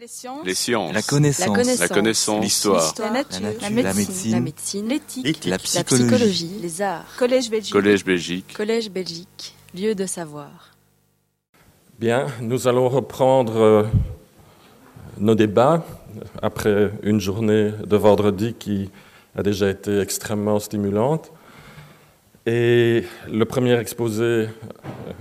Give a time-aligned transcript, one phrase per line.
[0.00, 0.46] Les sciences.
[0.46, 0.94] Les sciences.
[0.94, 1.78] La connaissance.
[1.78, 2.42] La connaissance.
[2.42, 2.94] L'histoire.
[3.00, 3.38] La nature.
[3.42, 3.82] La nature.
[3.82, 4.88] La La médecine.
[4.88, 5.44] L'éthique.
[5.44, 6.06] La La psychologie.
[6.06, 6.58] psychologie.
[6.62, 7.04] Les arts.
[7.18, 7.72] Collège Belgique.
[7.74, 8.54] Collège Belgique.
[8.56, 9.54] Collège Belgique.
[9.74, 10.70] Lieu de savoir.
[11.98, 13.82] Bien, nous allons reprendre euh,
[15.18, 15.84] nos débats
[16.40, 18.90] après une journée de vendredi qui
[19.36, 21.30] a déjà été extrêmement stimulante.
[22.46, 24.46] Et le premier exposé euh,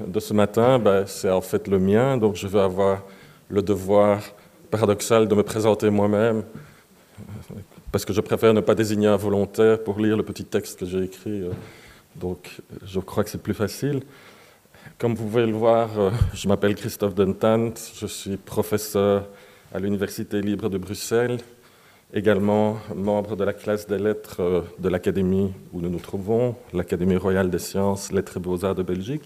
[0.08, 3.02] de ce matin, ben, c'est en fait le mien, donc je vais avoir
[3.50, 4.22] le devoir
[4.70, 6.44] paradoxal de me présenter moi-même,
[7.92, 10.86] parce que je préfère ne pas désigner un volontaire pour lire le petit texte que
[10.86, 11.52] j'ai écrit, euh,
[12.16, 14.02] donc je crois que c'est plus facile.
[14.98, 19.28] Comme vous pouvez le voir, euh, je m'appelle Christophe Dentant, je suis professeur
[19.74, 21.38] à l'Université libre de Bruxelles,
[22.14, 27.18] également membre de la classe des lettres euh, de l'Académie où nous nous trouvons, l'Académie
[27.18, 29.24] royale des sciences, lettres et beaux-arts de Belgique.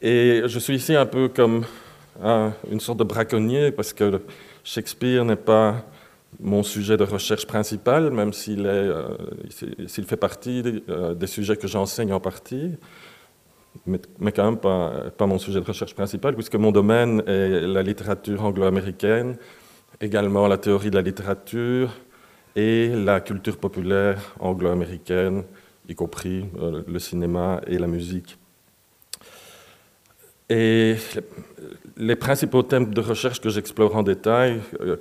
[0.00, 1.64] Et je suis ici un peu comme
[2.22, 4.20] un- une sorte de braconnier parce que
[4.64, 5.84] Shakespeare n'est pas
[6.40, 9.08] mon sujet de recherche principal, même s'il euh,
[9.88, 12.72] fait partie des, euh, des sujets que j'enseigne en partie
[13.86, 17.82] mais, quand même pas, pas mon sujet de recherche principal, puisque mon domaine est la
[17.82, 19.36] littérature anglo-américaine,
[20.00, 21.92] également la théorie de la littérature
[22.54, 25.44] et la culture populaire anglo-américaine,
[25.88, 28.38] y compris euh, le cinéma et la musique.
[30.50, 30.96] Et
[31.96, 34.96] les principaux thèmes de recherche que j'explore en détail, euh,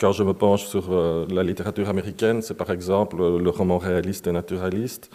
[0.00, 4.26] quand je me penche sur euh, la littérature américaine, c'est par exemple le roman réaliste
[4.26, 5.10] et naturaliste,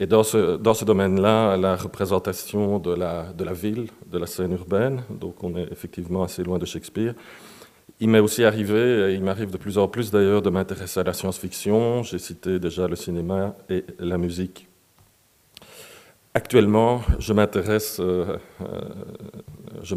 [0.00, 4.26] et dans ce, dans ce domaine-là, la représentation de la, de la ville, de la
[4.26, 7.14] scène urbaine, donc on est effectivement assez loin de Shakespeare.
[8.00, 11.04] Il m'est aussi arrivé, et il m'arrive de plus en plus d'ailleurs, de m'intéresser à
[11.04, 12.02] la science-fiction.
[12.02, 14.66] J'ai cité déjà le cinéma et la musique.
[16.34, 19.94] Actuellement, je m'intéresse, euh, euh,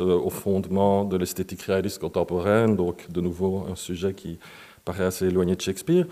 [0.00, 4.40] euh, au fondement de l'esthétique réaliste contemporaine, donc de nouveau un sujet qui
[4.84, 6.06] paraît assez éloigné de Shakespeare.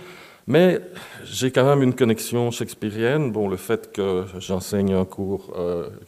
[0.47, 0.81] Mais
[1.25, 3.33] j'ai quand même une connexion shakespearienne.
[3.33, 5.53] Bon, le fait que j'enseigne un cours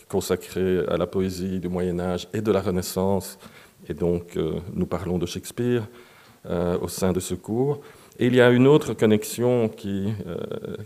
[0.06, 3.41] consacré à la poésie du Moyen Âge et de la Renaissance,
[3.88, 4.38] et donc
[4.72, 5.88] nous parlons de Shakespeare
[6.49, 7.81] au sein de ce cours.
[8.21, 10.12] Et il y a une autre connexion qui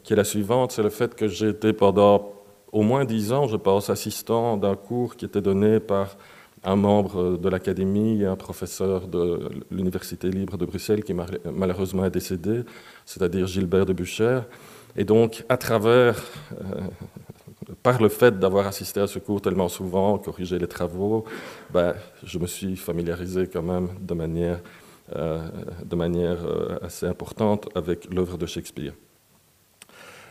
[0.08, 2.41] est la suivante, c'est le fait que j'ai été pendant
[2.72, 6.16] au moins dix ans, je pense, assistant d'un cours qui était donné par
[6.64, 12.62] un membre de l'Académie un professeur de l'Université libre de Bruxelles qui malheureusement est décédé,
[13.04, 14.40] c'est-à-dire Gilbert de Bucher.
[14.96, 16.22] Et donc, à travers,
[16.52, 16.80] euh,
[17.82, 21.24] par le fait d'avoir assisté à ce cours tellement souvent, corrigé les travaux,
[21.70, 21.94] ben,
[22.24, 24.60] je me suis familiarisé quand même de manière,
[25.16, 25.48] euh,
[25.84, 28.92] de manière euh, assez importante avec l'œuvre de Shakespeare.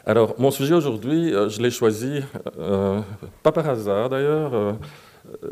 [0.05, 2.21] Alors, mon sujet aujourd'hui, euh, je l'ai choisi,
[2.57, 3.01] euh,
[3.43, 4.73] pas par hasard d'ailleurs, euh,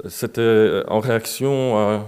[0.08, 2.08] c'était en réaction à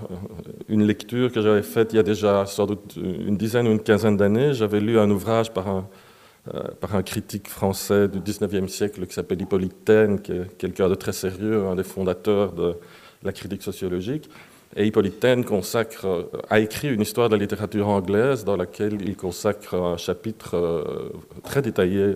[0.68, 3.80] une lecture que j'avais faite il y a déjà sans doute une dizaine ou une
[3.80, 4.56] quinzaine d'années.
[4.56, 10.20] J'avais lu un ouvrage par un, critique français du 19e siècle qui s'appelle Hippolyte Taine,
[10.20, 12.76] qui est quelqu'un de très sérieux, un des fondateurs de
[13.22, 14.28] la critique sociologique.
[14.76, 19.18] Et Hippolyte Taine consacre, a écrit une histoire de la littérature anglaise dans laquelle il
[19.18, 21.10] consacre un chapitre euh,
[21.44, 22.16] très détaillé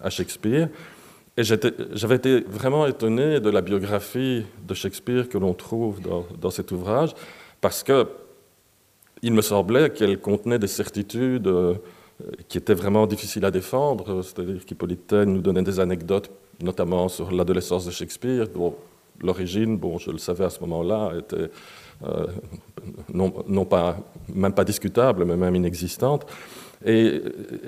[0.00, 0.68] à Shakespeare.
[1.36, 6.72] Et j'avais été vraiment étonné de la biographie de Shakespeare que l'on trouve dans, cet
[6.72, 7.14] ouvrage,
[7.60, 8.08] parce que
[9.22, 11.74] il me semblait qu'elle contenait des certitudes euh,
[12.48, 14.22] qui étaient vraiment difficiles à défendre.
[14.22, 16.30] C'est-à-dire qu'Hippolyte Taine nous donnait des anecdotes,
[16.60, 18.74] notamment sur l'adolescence de Shakespeare, dont
[19.22, 21.48] l'origine, bon, je le savais à ce moment-là, était euh,
[23.12, 23.96] non, non, pas,
[24.32, 26.26] même pas discutable, mais même inexistante.
[26.84, 27.22] Et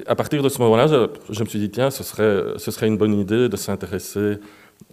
[0.06, 2.96] à partir de ce moment-là, je, me suis dit, tiens, ce serait, ce serait une
[2.96, 4.38] bonne idée de s'intéresser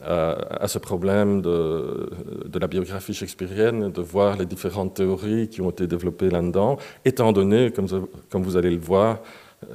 [0.01, 2.09] à, ce problème de,
[2.45, 7.31] de, la biographie shakespearienne, de voir les différentes théories qui ont été développées là-dedans, étant
[7.31, 7.87] donné, comme,
[8.29, 9.19] comme, vous allez le voir,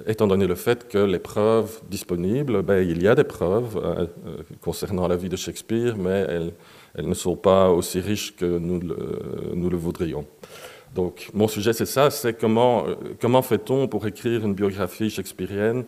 [0.06, 4.06] étant donné le fait que les preuves disponibles, ben, il y a des preuves euh,
[4.60, 6.52] concernant la vie de Shakespeare, mais elles,
[6.94, 10.26] elles ne sont pas aussi riches que nous le, voudrions.
[10.94, 12.84] Donc, mon sujet, c'est ça, c'est comment,
[13.42, 15.84] fait-on pour écrire une biographie shakespearienne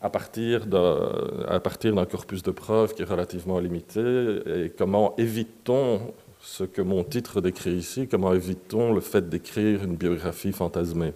[0.00, 4.00] à partir d'un corpus de preuves qui est relativement limité,
[4.46, 6.00] et comment évite-t-on
[6.40, 11.12] ce que mon titre décrit ici, comment évite-t-on le fait d'écrire une biographie fantasmée?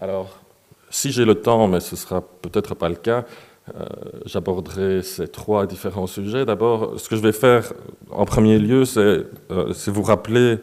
[0.00, 0.40] Alors,
[0.88, 3.24] si j'ai le temps, mais ce sera peut-être pas le cas,
[3.68, 3.84] euh,
[4.24, 6.44] j'aborderai ces trois différents sujets.
[6.44, 7.72] D'abord, ce que je vais faire
[8.10, 10.58] en premier lieu, c'est euh, vous rappeler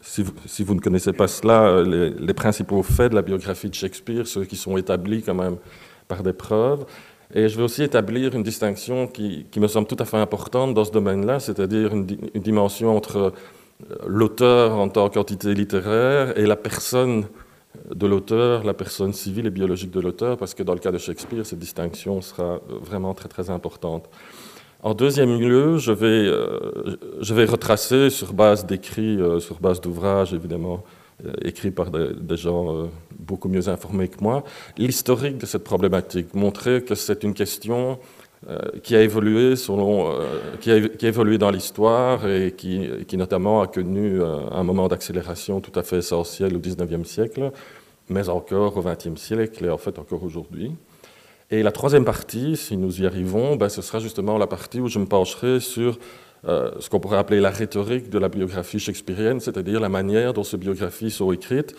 [0.00, 0.24] si
[0.64, 4.44] vous, ne connaissez pas cela, les, les, principaux faits de la biographie de Shakespeare, ceux
[4.44, 5.56] qui sont établis quand même
[6.08, 6.84] par des preuves.
[7.32, 10.84] Et je vais aussi établir une distinction qui, me semble tout à fait importante dans
[10.84, 13.32] ce domaine-là, c'est-à-dire une, dimension entre
[14.06, 17.24] l'auteur en tant qu'entité littéraire et la personne
[17.92, 20.98] de l'auteur, la personne civile et biologique de l'auteur, parce que dans le cas de
[20.98, 24.08] Shakespeare, cette distinction sera vraiment très très importante.
[24.82, 29.80] En deuxième lieu, je vais, euh, je vais retracer sur base d'écrits, euh, sur base
[29.80, 30.84] d'ouvrages évidemment,
[31.24, 34.44] euh, écrits par des, gens beaucoup mieux informés que moi,
[34.76, 37.98] l'historique de cette problématique, montrer que c'est une question
[38.82, 40.24] qui a évolué selon, a,
[40.60, 45.78] qui, a, évolué dans l'histoire et qui, qui, notamment a connu un moment d'accélération tout
[45.78, 47.50] à fait essentiel au XIXe siècle,
[48.08, 50.72] mais encore au XXe siècle et en fait encore aujourd'hui.
[51.50, 54.88] Et la troisième partie, si nous y arrivons, ben, ce sera justement la partie où
[54.88, 55.98] je me pencherai sur
[56.46, 60.42] euh, ce qu'on pourrait appeler la rhétorique de la biographie shakespearienne, c'est-à-dire la manière dont
[60.42, 61.74] ces biographies sont écrites,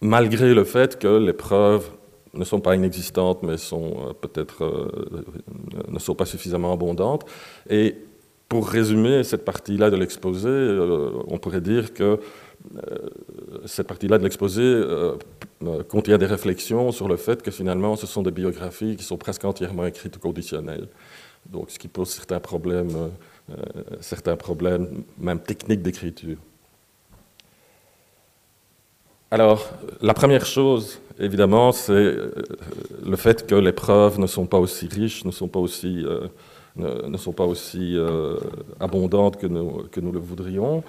[0.00, 1.90] malgré le fait que les preuves
[2.38, 5.24] ne sont pas inexistantes, mais sont euh, peut-être euh,
[5.88, 7.24] ne sont pas suffisamment abondantes.
[7.68, 7.96] Et
[8.48, 10.48] pour résumer cette partie-là de l'exposé,
[11.28, 12.18] on pourrait dire que
[13.66, 15.16] cette partie-là de l'exposé euh,
[15.64, 19.16] euh, contient des réflexions sur le fait que finalement ce sont des biographies qui sont
[19.16, 20.88] presque entièrement écrites au conditionnel.
[21.46, 23.10] Donc ce qui pose certains problèmes,
[23.50, 23.54] euh,
[24.00, 26.36] certains problèmes même techniques d'écriture.
[29.30, 29.68] Alors,
[30.00, 32.16] la première chose, évidemment, c'est
[33.06, 36.04] le fait que les preuves ne sont pas aussi riches, ne sont pas aussi,
[36.76, 37.96] ne, sont pas aussi
[38.80, 40.82] abondantes que nous, que nous le voudrions.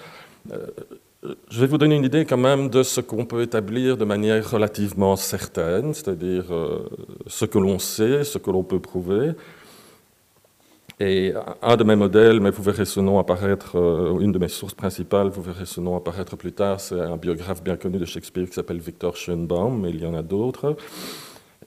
[1.50, 4.50] Je vais vous donner une idée quand même de ce qu'on peut établir de manière
[4.50, 6.88] relativement certaine, c'est-à-dire euh,
[7.28, 9.32] ce que l'on sait, ce que l'on peut prouver.
[11.02, 14.50] Et un de mes modèles, mais vous verrez ce nom apparaître, euh, une de mes
[14.50, 18.04] sources principales, vous verrez ce nom apparaître plus tard, c'est un biographe bien connu de
[18.06, 20.76] Shakespeare qui s'appelle Victor Schönbaum, mais il y en a d'autres.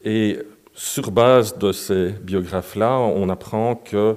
[0.05, 0.39] Et
[0.75, 4.17] sur base de ces biographes-là, on apprend que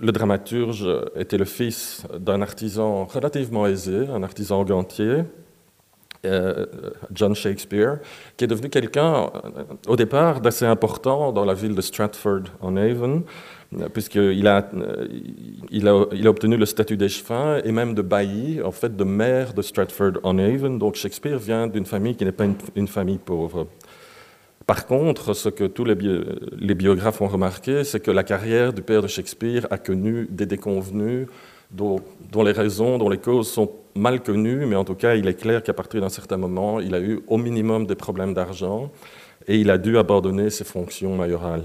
[0.00, 0.86] le dramaturge
[1.16, 5.24] était le fils d'un artisan relativement aisé, un artisan gantier,
[6.24, 6.66] euh,
[7.12, 7.98] John Shakespeare,
[8.36, 13.24] qui est devenu quelqu'un, euh, au départ, d'assez important dans la ville de Stratford-on-Avon,
[13.92, 15.06] puisqu'il a, euh,
[15.70, 19.04] il a, il a, obtenu le statut d'échevin et même de bailli, en fait, de
[19.04, 20.76] maire de Stratford-on-Avon.
[20.76, 23.66] Donc Shakespeare vient d'une famille qui n'est pas une famille pauvre.
[24.66, 25.94] Par contre, ce que tous les,
[26.74, 31.26] biographes ont remarqué, c'est que la carrière du père de Shakespeare a connu des déconvenus
[31.70, 32.00] dont,
[32.42, 35.62] les raisons, dont les causes sont mal connues, mais en tout cas, il est clair
[35.62, 38.90] qu'à partir d'un certain moment, il a eu au minimum des problèmes d'argent
[39.46, 41.64] et il a dû abandonner ses fonctions mayorales.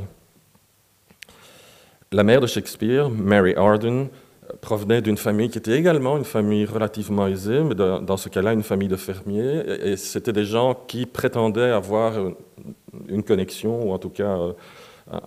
[2.11, 4.07] La mère de Shakespeare, Mary Arden,
[4.61, 8.63] provenait d'une famille qui était également une famille relativement aisée, mais dans ce cas-là, une
[8.63, 9.63] famille de fermiers.
[9.83, 12.13] Et c'était des gens qui prétendaient avoir
[13.07, 14.53] une connexion, ou en tout cas euh,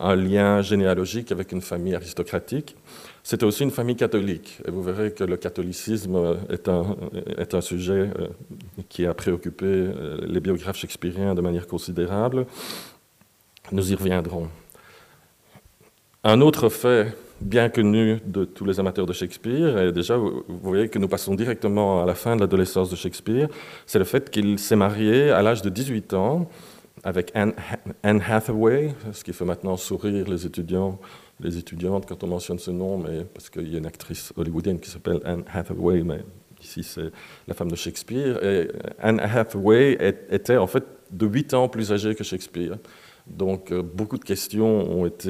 [0.00, 2.76] un lien généalogique avec une famille aristocratique.
[3.22, 4.58] C'était aussi une famille catholique.
[4.66, 6.96] Et vous verrez que le catholicisme est un,
[7.38, 8.26] est un sujet euh,
[8.88, 12.44] qui a préoccupé euh, les biographes shakespeariens de manière considérable.
[13.70, 14.48] Nous y reviendrons.
[16.24, 20.88] Un autre fait bien connu de tous les amateurs de Shakespeare, et déjà vous voyez
[20.88, 23.48] que nous passons directement à la fin de l'adolescence de Shakespeare,
[23.86, 26.48] c'est le fait qu'il s'est marié à l'âge de 18 ans
[27.02, 27.54] avec Anne,
[28.04, 31.00] Hathaway, ce qui fait maintenant sourire les étudiants,
[31.40, 34.78] les étudiantes quand on mentionne ce nom, mais parce qu'il y a une actrice hollywoodienne
[34.78, 36.20] qui s'appelle Anne Hathaway, mais
[36.62, 37.10] ici c'est
[37.48, 38.40] la femme de Shakespeare.
[38.44, 38.68] Et
[39.00, 39.98] Anne Hathaway
[40.30, 42.78] était en fait de 8 ans plus âgée que Shakespeare.
[43.26, 45.28] Donc euh, beaucoup de questions ont été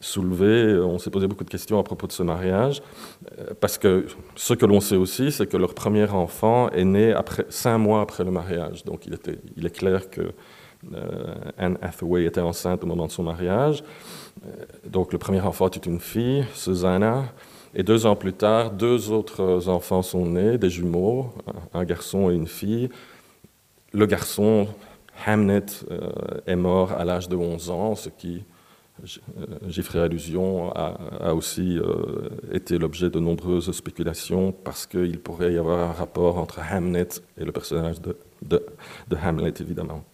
[0.00, 2.82] soulevées, on s'est posé beaucoup de questions à propos de ce mariage,
[3.38, 7.12] euh, parce que ce que l'on sait aussi, c'est que leur premier enfant est né
[7.12, 8.84] après, cinq mois après le mariage.
[8.84, 10.32] Donc il, était, est clair que
[10.94, 13.84] euh, Anne Hathaway était enceinte au moment de son mariage.
[14.44, 14.48] Euh,
[14.88, 17.24] donc le premier enfant est une fille, Susanna.
[17.74, 21.32] Et deux ans plus tard, deux autres enfants sont nés, des jumeaux,
[21.72, 22.88] un garçon et une fille.
[23.92, 24.66] Le garçon,
[25.24, 25.66] Hamnet,
[26.48, 28.42] est mort à l'âge de 11 ans, ce qui,
[29.66, 31.78] j'y ferai allusion, a, aussi
[32.52, 37.44] été l'objet de nombreuses spéculations parce qu'il pourrait y avoir un rapport entre Hamnet et
[37.44, 38.66] le personnage de,
[39.22, 40.04] Hamlet, évidemment.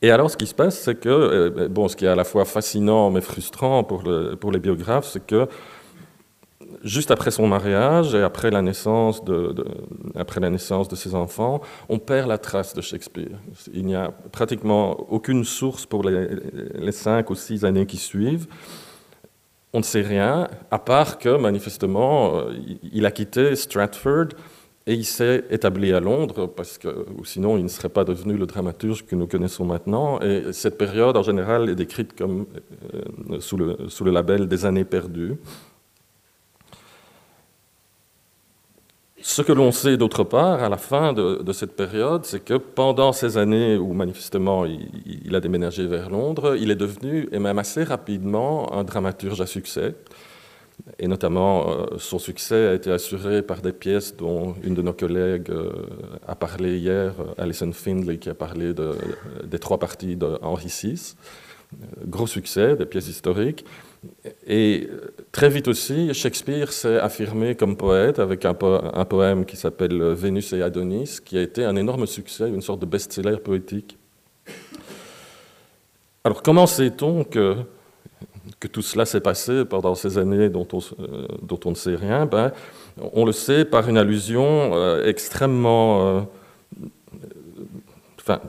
[0.00, 2.24] Et alors, ce qui se passe, c'est que, euh, bon, ce qui est à la
[2.24, 4.02] fois fascinant mais frustrant pour
[4.50, 5.46] les biographes, c'est que
[6.84, 9.54] juste après son mariage et après la naissance de,
[10.94, 13.38] ses enfants, on perd la trace de Shakespeare.
[13.72, 18.46] Il n'y a pratiquement aucune source pour les, cinq ou six années qui suivent.
[19.72, 22.52] On ne sait rien, à part que manifestement, euh,
[22.92, 24.28] il a quitté Stratford
[24.86, 28.46] et il s'est établi à Londres, parce que sinon il ne serait pas devenu le
[28.46, 30.20] dramaturge que nous connaissons maintenant.
[30.20, 32.46] Et cette période, en général, est décrite comme
[33.30, 35.36] euh, sous, le, label des années perdues.
[39.24, 43.12] Ce que l'on sait d'autre part, à la fin de, cette période, c'est que pendant
[43.12, 47.84] ces années où manifestement il, a déménagé vers Londres, il est devenu, et même assez
[47.84, 49.94] rapidement, un dramaturge à succès.
[50.98, 54.92] Et notamment, euh, son succès a été assuré par des pièces dont une de nos
[54.92, 55.70] collègues euh,
[56.26, 58.74] a parlé hier, Alison Findlay, qui a parlé
[59.44, 61.14] des trois parties d'Henri VI.
[62.06, 63.64] Gros succès, des pièces historiques.
[64.46, 64.88] Et
[65.30, 70.62] très vite aussi, Shakespeare s'est affirmé comme poète avec un, poème qui s'appelle Vénus et
[70.62, 73.96] Adonis, qui a été un énorme succès, une sorte de best-seller poétique.
[76.24, 77.56] Alors comment sait-on que,
[78.58, 81.96] que tout cela s'est passé pendant ces années dont on, euh, dont on ne sait
[81.96, 82.26] rien?
[82.26, 82.52] Ben,
[83.12, 86.06] On le sait par une allusion euh, extrêmement...
[86.06, 86.20] Euh,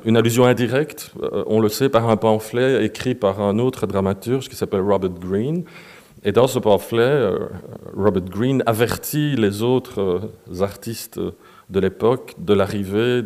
[0.05, 4.49] une allusion indirecte, euh, on le sait par un pamphlet écrit par un autre dramaturge
[4.49, 5.63] qui s'appelle Robert Greene.
[6.23, 7.47] Et dans ce pamphlet, euh,
[7.95, 11.19] Robert Greene avertit les autres euh, artistes
[11.69, 13.21] de l'époque de l'arrivée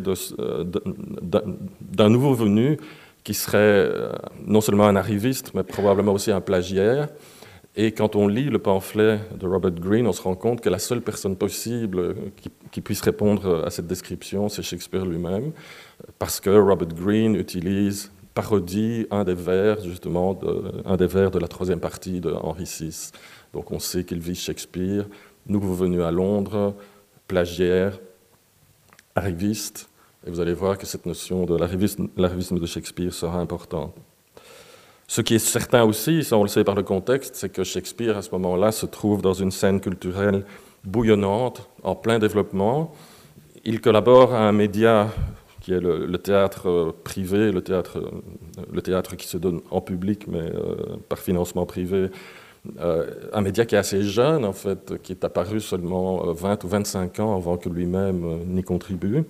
[1.80, 2.78] d'un nouveau venu
[3.24, 3.90] qui serait
[4.46, 7.08] non seulement un arriviste, mais probablement aussi un plagiaire.
[7.80, 10.80] Et quand on lit le pamphlet de Robert Greene, on se rend compte que la
[10.80, 12.16] seule personne possible
[12.72, 15.52] qui puisse répondre à cette description, c'est Shakespeare lui-même
[16.18, 21.38] parce que Robert Greene utilise, parodie un des vers, justement, de, un des vers de
[21.38, 23.12] la troisième partie de Henri VI.
[23.52, 25.06] Donc on sait qu'il vit Shakespeare,
[25.46, 26.74] nouveau venu à Londres,
[27.28, 28.00] plagiaire,
[29.14, 29.88] arriviste,
[30.26, 33.94] et vous allez voir que cette notion de l'arrivisme de Shakespeare sera importante.
[35.10, 38.18] Ce qui est certain aussi, ça on le sait par le contexte, c'est que Shakespeare
[38.18, 40.44] à ce moment-là se trouve dans une scène culturelle
[40.84, 42.92] bouillonnante, en plein développement.
[43.64, 45.08] Il collabore à un média
[45.62, 48.10] qui est le, théâtre euh, privé, le théâtre, euh,
[48.70, 50.76] le théâtre qui se donne en public, mais euh,
[51.08, 52.10] par financement privé.
[52.78, 57.20] un média qui est assez jeune, en fait, qui est apparu seulement 20 ou 25
[57.20, 59.24] ans avant que lui-même n'y contribue.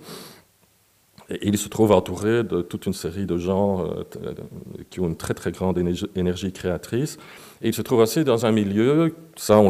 [1.41, 3.85] Il se trouve entouré de toute une série de gens
[4.89, 5.77] qui ont une très très grande
[6.15, 7.17] énergie créatrice.
[7.61, 9.69] Il se trouve aussi dans un milieu, ça on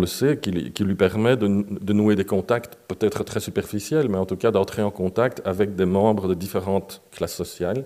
[0.00, 4.36] le, sait, qui, lui permet de nouer des contacts peut-être très superficiels, mais en tout
[4.36, 7.84] cas d'entrer en contact avec des membres de différentes classes sociales,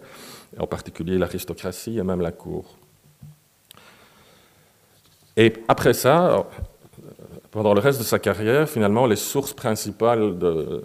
[0.58, 2.76] en particulier l'aristocratie et même la cour.
[5.36, 6.46] Et après ça,
[7.56, 10.82] pendant le reste de sa carrière, finalement, les sources principales de,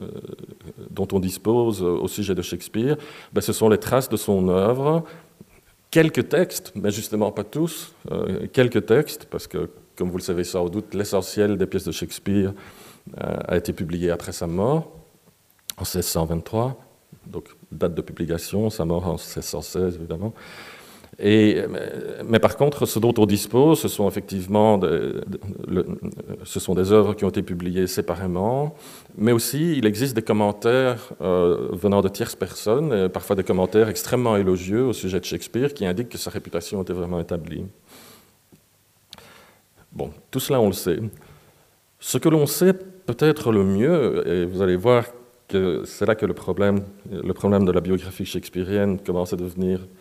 [0.89, 2.95] dont on dispose au sujet de Shakespeare,
[3.33, 5.03] ben, ce sont les traces de son œuvre,
[5.89, 10.45] quelques textes, mais justement pas tous, euh, quelques textes, parce que, comme vous le savez
[10.45, 12.53] sans doute, l'essentiel des pièces de Shakespeare
[13.21, 14.93] euh, a été publié après sa mort,
[15.75, 16.81] en 1623,
[17.27, 20.33] donc date de publication, sa mort en 1616 évidemment.
[21.23, 21.61] Et,
[22.25, 24.79] mais par contre, ce dont on dispose, ce sont effectivement
[26.43, 28.73] ce sont des œuvres qui ont été publiées séparément,
[29.15, 33.87] mais aussi il existe des commentaires euh, venant de tierces personnes, et parfois des commentaires
[33.87, 37.65] extrêmement élogieux au sujet de Shakespeare qui indiquent que sa réputation était vraiment établie.
[39.91, 40.99] Bon, tout cela on le sait.
[41.99, 45.05] Ce que l'on sait peut-être le mieux, et vous allez voir
[45.47, 49.81] que c'est là que le problème, le problème de la biographie shakespearienne commence à devenir
[49.81, 50.00] euh,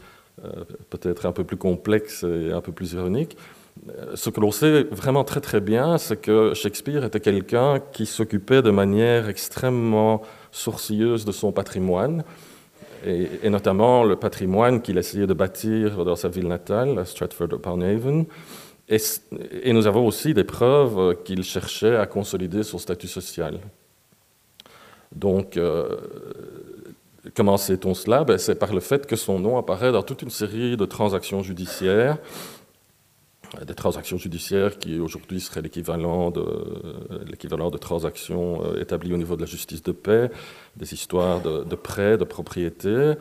[0.90, 3.36] peut-être un peu plus complexe et un peu plus ironique.
[3.88, 8.06] Euh, ce que l'on sait vraiment très très bien, c'est que Shakespeare était quelqu'un qui
[8.06, 12.24] s'occupait de manière extrêmement sourcilleuse de son patrimoine,
[13.06, 18.26] et, notamment le patrimoine qu'il essayait de bâtir dans sa ville natale, Stratford-upon-Avon.
[18.90, 18.98] Et,
[19.62, 23.58] et, nous avons aussi des preuves qu'il cherchait à consolider son statut social.
[25.14, 25.96] Donc, euh,
[27.34, 28.24] Comment sait-on cela?
[28.24, 31.42] Ben, C'est par le fait que son nom apparaît dans toute une série de transactions
[31.42, 32.18] judiciaires,
[33.66, 36.44] des transactions judiciaires qui aujourd'hui seraient l'équivalent de,
[37.26, 40.30] l'équivalent de transactions euh, établies au niveau de la justice de paix,
[40.76, 43.14] des histoires de, prêts, de propriété.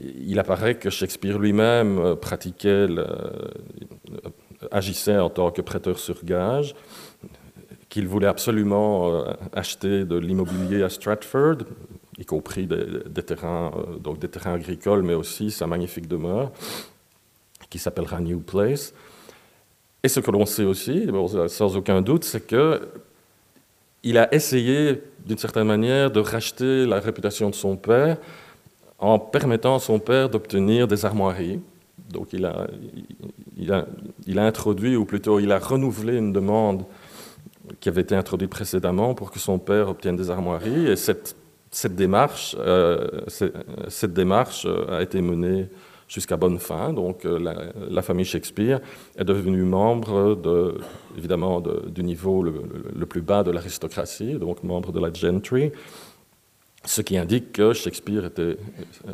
[0.00, 3.06] Il apparaît que Shakespeare lui-même euh, pratiquait, euh,
[4.70, 6.74] agissait en tant que prêteur sur gage,
[7.88, 11.64] qu'il voulait absolument acheter de l'immobilier à Stratford,
[12.20, 16.52] y compris des, terrains, euh, donc des terrains agricoles, mais aussi sa magnifique demeure,
[17.70, 18.92] qui s'appellera New Place.
[20.02, 21.08] Et ce que l'on sait aussi,
[21.48, 22.88] sans aucun doute, c'est que
[24.02, 28.16] il a essayé, d'une certaine manière, de racheter la réputation de son père
[28.98, 31.60] en permettant à son père d'obtenir des armoiries.
[32.10, 32.66] Donc il a,
[33.58, 33.86] il, a,
[34.26, 36.84] il a introduit, ou plutôt il a renouvelé une demande
[37.78, 40.86] qui avait été introduite précédemment pour que son père obtienne des armoiries.
[40.86, 41.36] Et cette
[41.70, 45.68] cette démarche, euh, euh, a été menée
[46.08, 46.92] jusqu'à bonne fin.
[46.92, 48.80] Donc la, famille Shakespeare
[49.16, 50.78] est devenue membre, de,
[51.16, 55.70] évidemment, du niveau le, plus bas de l'aristocratie, donc membre de la gentry,
[56.84, 58.56] ce qui indique que Shakespeare était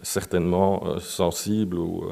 [0.02, 2.06] certainement sensible ou,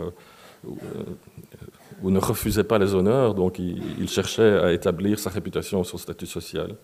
[2.02, 5.96] ou, ne refusait pas les honneurs, donc il, il cherchait à établir sa réputation, son
[5.96, 6.76] statut social.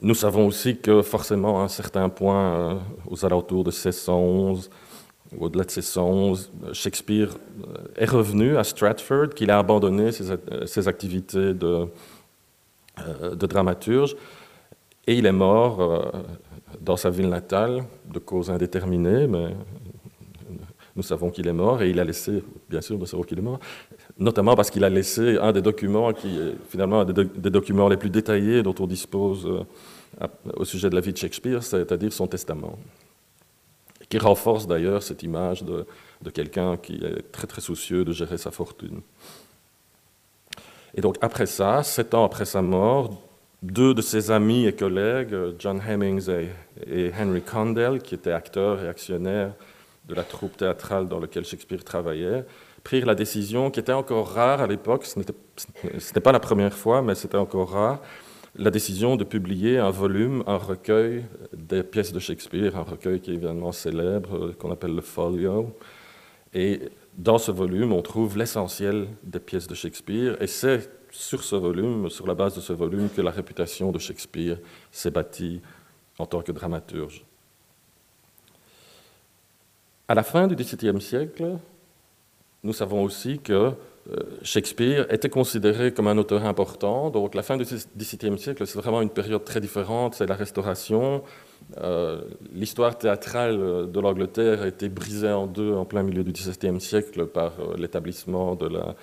[0.00, 2.74] Nous savons aussi que forcément, à un certain point, euh,
[3.08, 4.70] aux alentours de 1611,
[5.36, 7.30] au-delà de 1611, Shakespeare
[7.64, 11.88] euh, est revenu à Stratford, qu'il a abandonné ses, euh, activités de,
[13.34, 14.14] de, dramaturge,
[15.08, 16.12] et il est mort
[16.80, 19.48] dans sa ville natale, de cause indéterminée, mais
[20.98, 23.42] nous savons qu'il est mort, et il a laissé, bien sûr, nous savons qu'il est
[23.42, 23.60] mort,
[24.18, 27.96] notamment parce qu'il a laissé un des documents qui est finalement un des, documents les
[27.96, 30.26] plus détaillés dont on dispose euh,
[30.56, 32.76] au sujet de la vie de Shakespeare, c'est-à-dire son testament,
[34.08, 35.86] qui renforce d'ailleurs cette image de,
[36.34, 39.00] quelqu'un qui est très très soucieux de gérer sa fortune.
[40.96, 43.22] Et donc après ça, sept ans après sa mort,
[43.62, 46.28] deux de ses amis et collègues, John Hemmings
[46.88, 49.52] et Henry Condell, qui étaient acteurs et actionnaires
[50.08, 52.44] de la troupe théâtrale dans laquelle Shakespeare travaillait,
[52.82, 57.02] prirent la décision, qui était encore rare à l'époque, ce n'était pas la première fois,
[57.02, 58.00] mais c'était encore rare,
[58.56, 63.30] la décision de publier un volume, un recueil des pièces de Shakespeare, un recueil qui
[63.30, 65.76] est évidemment célèbre, euh, qu'on appelle le Folio.
[66.54, 66.80] Et
[67.16, 72.08] dans ce volume, on trouve l'essentiel des pièces de Shakespeare, et c'est sur ce volume,
[72.10, 74.58] sur la base de ce volume, que la réputation de Shakespeare
[74.90, 75.60] s'est bâtie
[76.18, 77.24] en tant que dramaturge.
[80.10, 81.58] À la fin du XVIIe siècle,
[82.62, 87.10] nous savons aussi que euh, Shakespeare était considéré comme un auteur important.
[87.10, 91.22] Donc la fin du XVIIe siècle, c'est vraiment une période très différente, c'est la Restauration.
[91.82, 92.22] Euh,
[92.54, 97.26] l'histoire théâtrale de l'Angleterre a été brisée en deux en plein milieu du XVIIe siècle
[97.26, 98.94] par euh, l'établissement de la,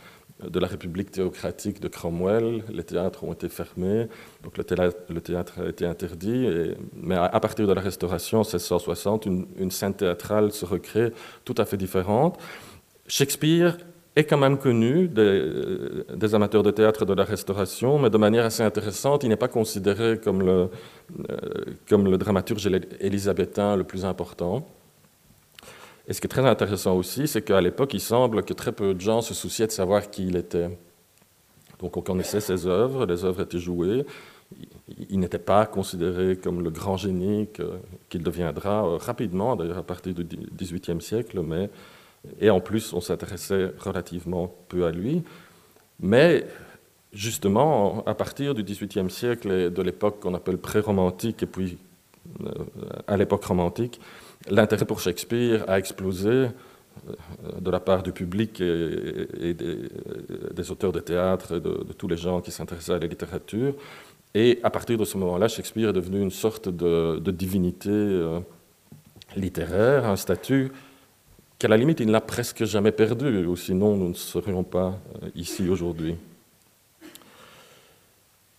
[0.44, 2.64] de la République théocratique de Cromwell.
[2.70, 4.08] Les théâtres ont été fermés,
[4.44, 4.64] donc le
[5.22, 6.48] théâtre, a été interdit.
[6.96, 11.12] mais à, partir de la Restauration, en 1660, une, scène théâtrale se recrée
[11.46, 12.38] tout à fait différente.
[13.08, 13.78] Shakespeare
[14.16, 18.64] est quand même connu des, amateurs de théâtre de la Restauration, mais de manière assez
[18.64, 20.70] intéressante, il n'est pas considéré comme le,
[21.30, 21.38] euh,
[21.90, 24.66] comme le dramaturge élisabétain le plus important.
[26.08, 28.94] Et ce qui est très intéressant aussi, c'est qu'à l'époque, il semble que très peu
[28.94, 30.70] de gens se souciaient de savoir qui il était.
[31.80, 34.06] Donc on connaissait ses œuvres, les œuvres étaient jouées.
[35.10, 37.50] Il n'était pas considéré comme le grand génie
[38.10, 41.70] qu'il deviendra euh, rapidement, d'ailleurs à partir du XVIIIe siècle, mais
[42.40, 45.24] et en plus, on s'intéressait relativement peu à lui.
[46.00, 46.46] Mais
[47.14, 51.78] justement, à partir du XVIIIe siècle et de l'époque qu'on appelle pré-romantique, et puis
[53.08, 54.00] à l'époque romantique,
[54.50, 61.00] l'intérêt pour Shakespeare a explosé euh, de la part du public et, des, auteurs de
[61.00, 63.74] théâtre et de, tous les gens qui s'intéressaient à la littérature.
[64.34, 68.40] Et à partir de ce moment-là, Shakespeare est devenu une sorte de, divinité euh,
[69.36, 70.72] littéraire, un statut
[71.58, 75.30] qu'à la limite, il n'a presque jamais perdu, ou sinon nous ne serions pas euh,
[75.36, 76.16] ici aujourd'hui.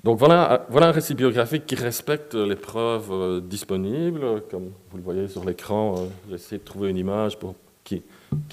[0.06, 4.40] Donc voilà, un récit biographique qui respecte les preuves euh, disponibles.
[4.48, 8.04] Comme vous le voyez sur l'écran, euh, j'ai essayé de trouver une image pour, qui,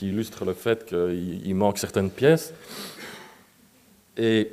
[0.02, 2.56] illustre le fait qu'il manque certaines pièces.
[4.18, 4.52] Et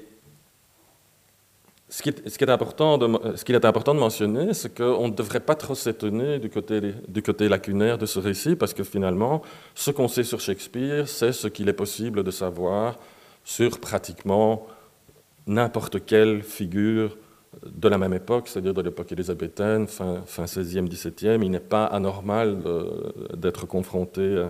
[1.89, 2.99] ce qui, est, qu'il est important
[3.95, 8.57] de mentionner, c'est qu'on ne devrait pas trop s'étonner du côté lacunaire de ce récit,
[8.57, 9.41] parce que finalement,
[9.75, 12.99] ce qu'on sait sur Shakespeare, c'est ce qu'il est possible de savoir
[13.43, 14.67] sur pratiquement
[15.51, 17.17] n'importe quelle figure
[17.67, 21.43] de la même époque, c'est-à-dire de l'époque élisabéthaine, fin, fin 16e, 17e.
[21.43, 22.59] Il n'est pas anormal
[23.37, 24.47] d'être confronté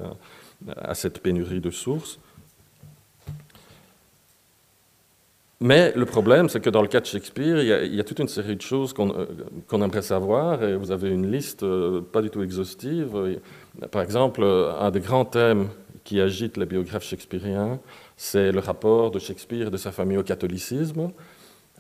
[0.76, 2.20] à cette pénurie de sources.
[5.62, 8.28] Mais le problème, c'est que dans le cas de Shakespeare, il y a, toute une
[8.28, 12.30] série de choses qu'on euh, aimerait savoir, et vous avez une liste euh, pas du
[12.30, 13.38] tout exhaustive.
[13.90, 15.68] Par exemple, un des grands thèmes
[16.04, 17.80] qui agite les biographes shakespeariens,
[18.16, 21.10] c'est le rapport de Shakespeare et de sa famille au catholicisme.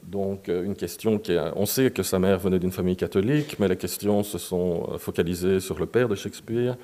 [0.02, 3.58] Donc, euh, une question qui est, on sait que sa mère venait d'une famille catholique,
[3.58, 6.76] mais les questions se sont focalisées sur le père de Shakespeare.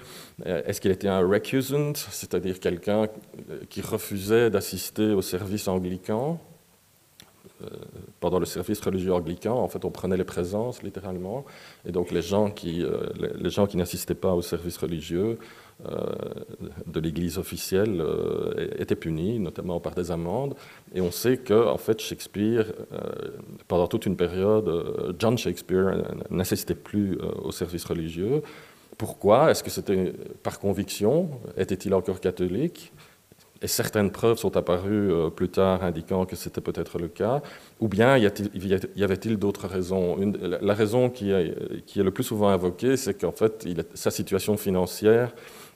[0.45, 3.07] Est-ce qu'il était un recusant, c'est-à-dire quelqu'un
[3.71, 6.39] qui refusait d'assister au service anglican?
[7.63, 7.69] Euh,
[8.21, 11.47] pendant le service religieux anglican, en fait, on prenait les présences littéralement,
[11.87, 13.07] et donc les gens qui, euh,
[13.39, 18.03] les, gens qui n'assistaient pas au service religieux euh, de l'Église officielle
[18.79, 20.55] étaient punis, notamment par des amendes.
[20.95, 22.73] Et on sait que, en fait, Shakespeare,
[23.69, 28.43] pendant toute une période, John Shakespeare n'assistait plus au service religieux.
[28.97, 29.51] Pourquoi?
[29.51, 31.29] Est-ce que c'était par conviction?
[31.57, 32.93] Était-il encore catholique?
[33.63, 37.41] Et certaines preuves sont apparues euh, plus tard indiquant que c'était peut-être le cas,
[37.81, 38.27] ou bien y
[39.03, 40.17] avait-il d'autres raisons?
[40.61, 41.55] La raison qui est,
[41.97, 45.35] le plus souvent invoquée, c'est qu'en fait, sa situation financière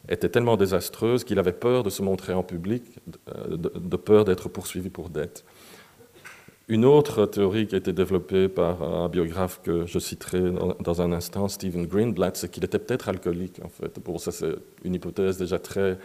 [0.08, 2.82] était tellement désastreuse qu'il avait peur de se montrer en public,
[3.48, 5.44] de, de peur d'être poursuivi pour dette.
[6.68, 11.12] Une autre théorie qui a été développée par un biographe que je citerai dans, un
[11.12, 13.98] instant, Stephen Greenblatt, c'est qu'il était peut-être alcoolique, en fait.
[14.04, 15.98] Bon, ça, c'est une hypothèse déjà très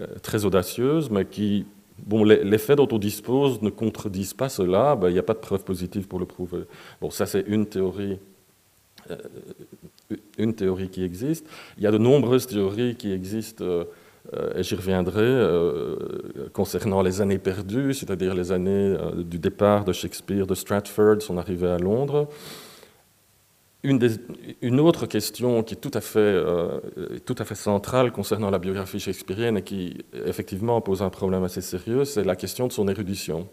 [0.00, 1.66] euh, très audacieuse, mais qui,
[1.98, 5.34] bon, les, faits dont on dispose ne contredisent pas cela, ben, il n'y a pas
[5.34, 6.64] de preuve positive pour le prouver.
[7.00, 8.16] Bon, ça c'est une théorie, euh,
[10.38, 11.46] une théorie qui existe.
[11.76, 13.84] Il y a de nombreuses théories qui existent, euh,
[14.56, 15.28] et j'y reviendrai,
[16.52, 21.68] concernant les années perdues, c'est-à-dire les années du départ de Shakespeare de Stratford, son arrivée
[21.68, 22.28] à Londres.
[23.86, 26.80] Une, autre question qui est tout à, fait, euh,
[27.24, 31.60] tout à fait centrale concernant la biographie shakespearienne et qui effectivement pose un problème assez
[31.60, 33.48] sérieux, c'est la question de son érudition.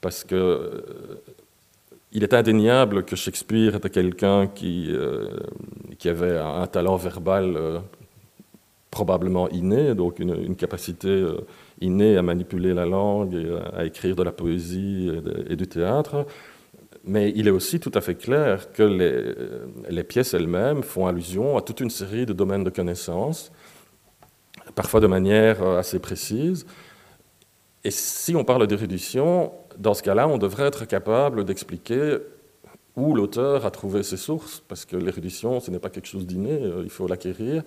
[0.00, 1.22] Parce que euh,
[2.12, 5.28] il est indéniable que Shakespeare était quelqu'un qui, euh,
[5.98, 7.82] qui avait un talent verbal
[8.90, 11.24] probablement inné, donc une, capacité
[11.80, 15.10] innée à manipuler la langue et à écrire de la poésie
[15.48, 16.26] et du théâtre
[17.04, 18.82] mais il est aussi tout à fait clair que
[19.88, 23.50] les, pièces elles-mêmes font allusion à toute une série de domaines de connaissances,
[24.74, 26.66] parfois de manière euh, assez précise.
[27.84, 32.18] Et si on parle d'érudition, dans ce cas-là, on devrait être capable d'expliquer
[32.96, 36.52] où l'auteur a trouvé ses sources, parce que l'érudition, ce n'est pas quelque chose d'inné,
[36.52, 37.62] euh, il faut l'acquérir.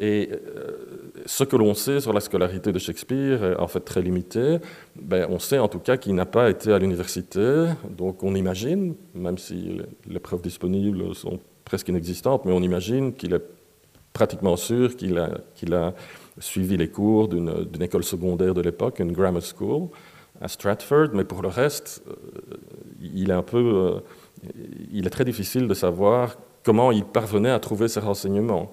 [0.00, 4.00] Et euh, ce que l'on sait sur la scolarité de Shakespeare est en fait très
[4.00, 4.58] limité.
[4.94, 8.94] Ben, on sait en tout cas qu'il n'a pas été à l'université, donc on imagine,
[9.14, 13.42] même si les preuves disponibles sont presque inexistantes, mais on imagine qu'il est
[14.12, 15.30] pratiquement sûr qu'il a,
[15.72, 15.94] a,
[16.38, 19.88] suivi les cours d'une, école secondaire de l'époque, une grammar school,
[20.40, 22.56] à Stratford, mais pour le reste, euh,
[23.00, 24.00] il est un peu, euh,
[24.92, 28.72] il est très difficile de savoir comment il parvenait à trouver ces renseignements.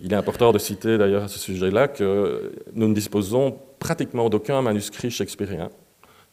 [0.00, 4.62] Il est important de citer d'ailleurs à ce sujet-là que nous ne disposons pratiquement d'aucun
[4.62, 5.70] manuscrit shakespearien.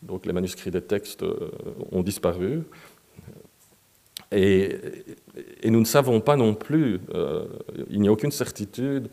[0.04, 1.50] Donc les manuscrits des textes euh,
[1.92, 2.64] ont disparu.
[4.32, 4.80] Et,
[5.64, 7.46] nous ne savons pas non plus, euh,
[7.90, 9.10] il n'y a aucune certitude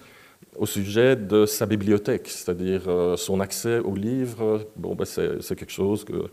[0.56, 4.66] au sujet de sa bibliothèque, c'est-à-dire euh, son accès aux livres.
[4.76, 6.30] Bon, ben c'est quelque chose que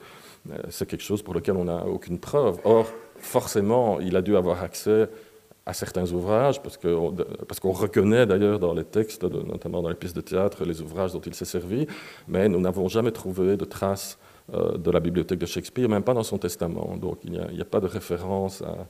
[0.70, 2.58] c'est quelque chose pour lequel on n'a aucune preuve.
[2.64, 5.10] Or, forcément, il a dû avoir accès
[5.66, 10.22] à certains ouvrages, parce qu'on reconnaît d'ailleurs dans les textes, notamment dans les pièces de
[10.22, 11.86] théâtre, les ouvrages dont il s'est servi,
[12.26, 14.18] mais nous n'avons jamais trouvé de traces
[14.54, 16.96] euh, de la bibliothèque de Shakespeare, même pas dans son testament.
[16.96, 18.88] Donc il n'y a, a, pas de référence à,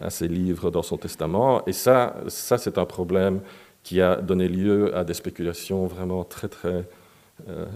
[0.00, 1.62] à, ces livres dans son testament.
[1.66, 3.42] Et ça, ça c'est un problème
[3.84, 6.84] qui a donné lieu à des spéculations vraiment très, très,
[7.48, 7.66] euh,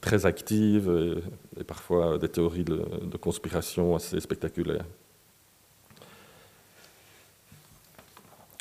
[0.00, 1.20] très actives
[1.58, 4.86] et, parfois des théories de, conspiration assez spectaculaires.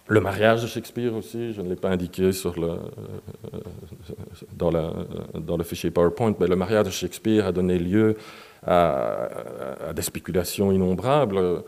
[0.10, 2.78] Le mariage de Shakespeare aussi, je ne l'ai pas indiqué euh,
[4.54, 8.16] dans, le fichier PowerPoint, mais le mariage de Shakespeare a donné lieu
[8.66, 9.30] à,
[9.94, 11.38] des spéculations innombrables.
[11.38, 11.62] Euh,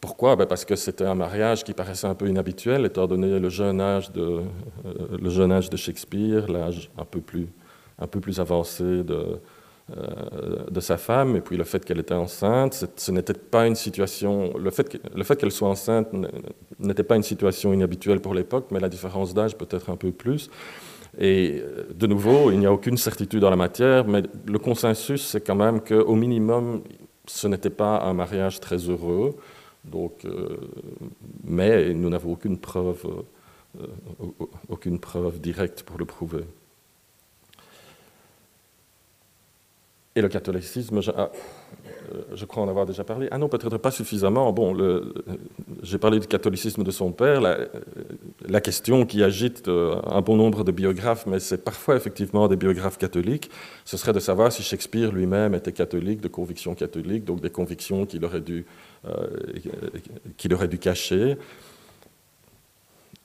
[0.00, 0.36] pourquoi?
[0.36, 3.80] Ben Parce que c'était un mariage qui paraissait un peu inhabituel, étant donné le jeune
[3.80, 4.42] âge de, euh,
[5.20, 7.48] le jeune âge de Shakespeare, l'âge un, peu plus,
[7.98, 9.40] un peu plus avancé de,
[9.96, 13.74] euh, de sa femme, et puis le fait qu'elle était enceinte, ce n'était pas une
[13.74, 14.52] situation.
[14.56, 16.08] Le fait, le qu'elle soit enceinte
[16.78, 20.48] n'était pas une situation inhabituelle pour l'époque, mais la différence d'âge peut-être un peu plus.
[21.18, 25.26] Et euh, de nouveau, il n'y a aucune certitude dans la matière, mais le consensus,
[25.26, 26.82] c'est quand même qu'au minimum,
[27.26, 29.34] ce n'était pas un mariage très heureux.
[29.90, 30.56] Donc, euh,
[31.44, 33.24] mais nous n'avons aucune preuve,
[34.68, 36.44] aucune preuve directe pour le prouver.
[40.18, 41.30] Et le catholicisme, ah,
[42.12, 43.28] euh, je, crois en avoir déjà parlé.
[43.30, 44.52] Ah non, peut-être pas suffisamment.
[44.52, 44.76] Bon,
[45.84, 47.40] j'ai parlé du catholicisme de son père.
[47.40, 47.56] La,
[48.48, 52.56] la, question qui agite euh, un bon nombre de biographes, mais c'est parfois effectivement des
[52.56, 53.48] biographes catholiques,
[53.84, 58.04] ce serait de savoir si Shakespeare lui-même était catholique, de conviction catholique, donc des convictions
[58.04, 58.42] qu'il aurait
[59.06, 59.28] euh,
[60.36, 61.36] qu'il aurait dû cacher.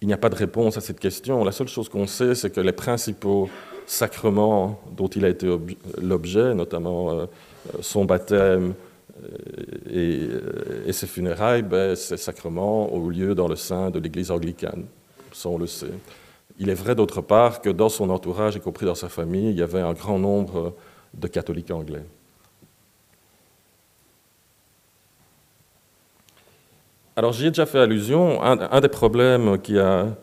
[0.04, 1.46] Il n'y a pas de réponse à cette question.
[1.46, 3.48] La seule chose qu'on sait, c'est que les principaux
[3.86, 5.48] sacrements dont il a été
[5.98, 7.26] l'objet, notamment euh,
[7.80, 8.74] son baptême
[9.90, 14.84] euh, et, ses funérailles, ben, ces sacrements ont lieu dans le sein de l'Église anglicane.
[15.32, 15.94] Ça, on le sait.
[16.60, 19.58] Il est vrai d'autre part que dans son entourage, y compris dans sa famille, il
[19.58, 20.76] y avait un grand nombre
[21.14, 22.04] de catholiques anglais.
[27.16, 28.42] Alors j'y ai déjà fait allusion.
[28.42, 30.16] Un, des problèmes qui a,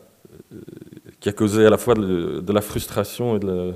[1.21, 3.73] qui a causé à la fois de, la frustration et de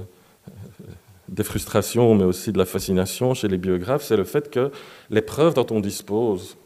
[1.28, 4.70] des frustrations, mais aussi de la fascination chez les biographes, c'est le fait que
[5.10, 6.56] les preuves dont on dispose,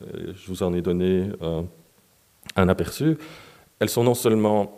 [0.00, 1.30] je vous en ai donné
[2.56, 3.16] un aperçu,
[3.78, 4.74] elles sont non seulement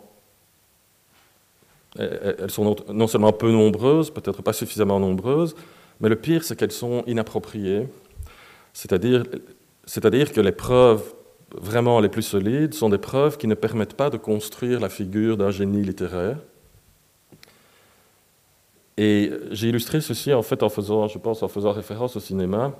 [1.97, 5.55] elles sont non seulement peu nombreuses, peut-être pas suffisamment nombreuses,
[5.99, 7.87] mais le pire, c'est qu'elles sont inappropriées.
[8.73, 9.23] C'est-à-dire,
[9.85, 11.13] c'est-à-dire que les preuves
[11.59, 15.37] vraiment les plus solides sont des preuves qui ne permettent pas de construire la figure
[15.37, 16.37] d'un génie littéraire.
[18.97, 22.73] Et j'ai illustré ceci en fait en faisant, je pense, en faisant référence au cinéma.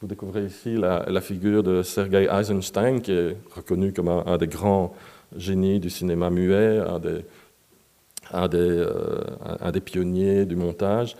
[0.00, 4.94] Vous découvrez ici la, figure de Sergei Eisenstein, qui est reconnu comme un, des grands
[5.36, 7.24] génies du cinéma muet, un des,
[8.34, 9.20] euh,
[9.60, 11.16] un des, pionniers du montage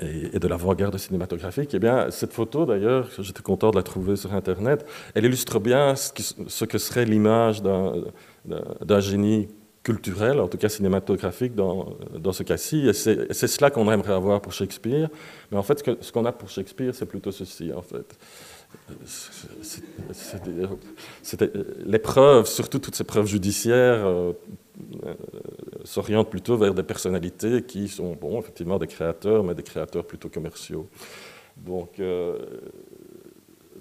[0.00, 1.70] et, de l'avant-garde cinématographique.
[1.74, 5.94] Eh bien, cette photo, d'ailleurs, j'étais content de la trouver sur Internet, elle illustre bien
[5.96, 9.48] ce, que serait l'image d'un génie
[9.82, 11.96] culturel, en tout cas cinématographique dans,
[12.32, 12.88] ce cas-ci.
[12.88, 15.08] Et c'est cela qu'on aimerait avoir pour Shakespeare.
[15.50, 18.18] Mais en fait, ce qu'on a pour Shakespeare, c'est plutôt ceci, en fait.
[21.86, 24.06] les preuves, surtout toutes ces preuves judiciaires,
[25.06, 25.14] euh,
[25.84, 30.28] s'orientent plutôt vers des personnalités qui sont, bon, effectivement, des créateurs, mais des créateurs plutôt
[30.28, 30.88] commerciaux.
[31.56, 32.38] Donc, euh,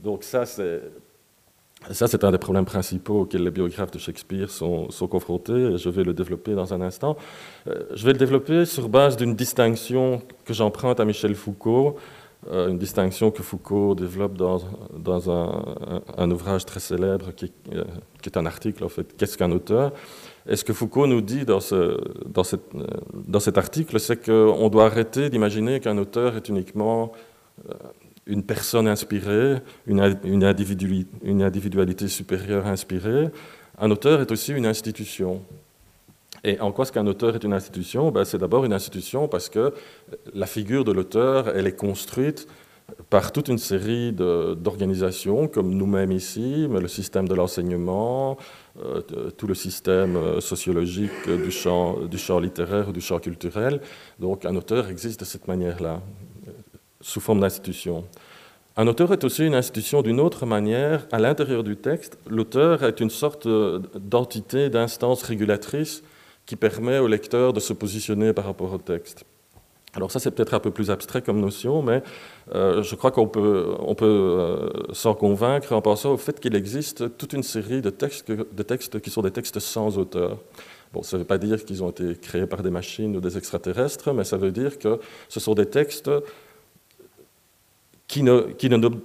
[0.01, 0.81] donc ça, c'est
[1.91, 5.89] ça, c'est un des problèmes principaux auxquels les biographes de Shakespeare sont, confrontés, et je
[5.89, 7.15] vais le développer dans un instant.
[7.67, 11.97] Euh, je vais le développer sur base d'une distinction que j'emprunte à Michel Foucault,
[12.49, 14.59] une distinction que Foucault développe dans,
[14.97, 17.51] dans un, ouvrage très célèbre qui,
[18.21, 19.91] qui, est un article, en fait, Qu'est-ce qu'un auteur?
[20.47, 22.71] Et ce que Foucault nous dit dans, ce, dans, cette,
[23.13, 27.11] dans cet article, c'est qu'on doit arrêter d'imaginer qu'un auteur est uniquement
[28.27, 29.57] une personne inspirée,
[29.87, 33.29] une, individualité, supérieure inspirée.
[33.79, 35.41] Un auteur est aussi une institution.
[36.43, 38.11] Et en quoi est-ce qu'un auteur est une institution?
[38.11, 39.73] Ben, C'est d'abord une institution parce que
[40.33, 42.47] la figure de l'auteur, elle est construite
[43.09, 48.35] par toute une série d'organisations, comme nous-mêmes ici, mais le système de l'enseignement, euh,
[49.37, 53.81] tout le système euh, sociologique du champ, du champ littéraire ou du champ culturel.
[54.19, 56.01] Donc un auteur existe de cette manière-là
[57.01, 58.03] sous forme d'institution.
[58.75, 61.07] Un auteur est aussi une institution d'une autre manière.
[61.11, 63.47] À l'intérieur du texte, l'auteur est une sorte
[63.97, 66.03] d'entité, d'instance régulatrice
[66.45, 69.25] qui permet au lecteur de se positionner par rapport au texte.
[69.97, 72.03] Alors ça, c'est peut-être un peu plus abstrait comme notion, mais
[72.53, 77.33] euh, je crois qu'on peut, euh, s'en convaincre en pensant au fait qu'il existe toute
[77.33, 80.37] une série de textes, qui sont des textes sans auteur.
[80.93, 83.39] Bon, ça ne veut pas dire qu'ils ont été créés par des machines ou des
[83.39, 86.11] extraterrestres, mais ça veut dire que ce sont des textes
[88.07, 88.55] qui ne,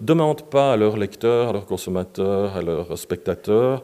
[0.02, 3.82] demandent pas à leurs lecteurs, à leurs consommateurs, à leurs spectateurs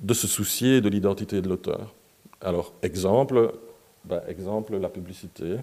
[0.00, 1.92] de se soucier de l'identité de l'auteur.
[2.40, 3.52] Alors, exemple,
[4.04, 5.56] ben, exemple, la publicité.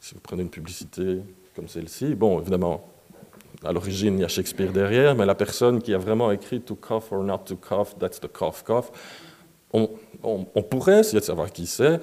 [0.00, 1.20] Si vous prenez une publicité
[1.54, 2.88] comme celle-ci, bon, évidemment,
[3.64, 6.74] à l'origine, il y a Shakespeare derrière, mais la personne qui a vraiment écrit To
[6.74, 8.90] cough or not to cough, that's the cough cough,
[9.72, 9.90] on,
[10.22, 12.00] on, on pourrait essayer de savoir qui c'est,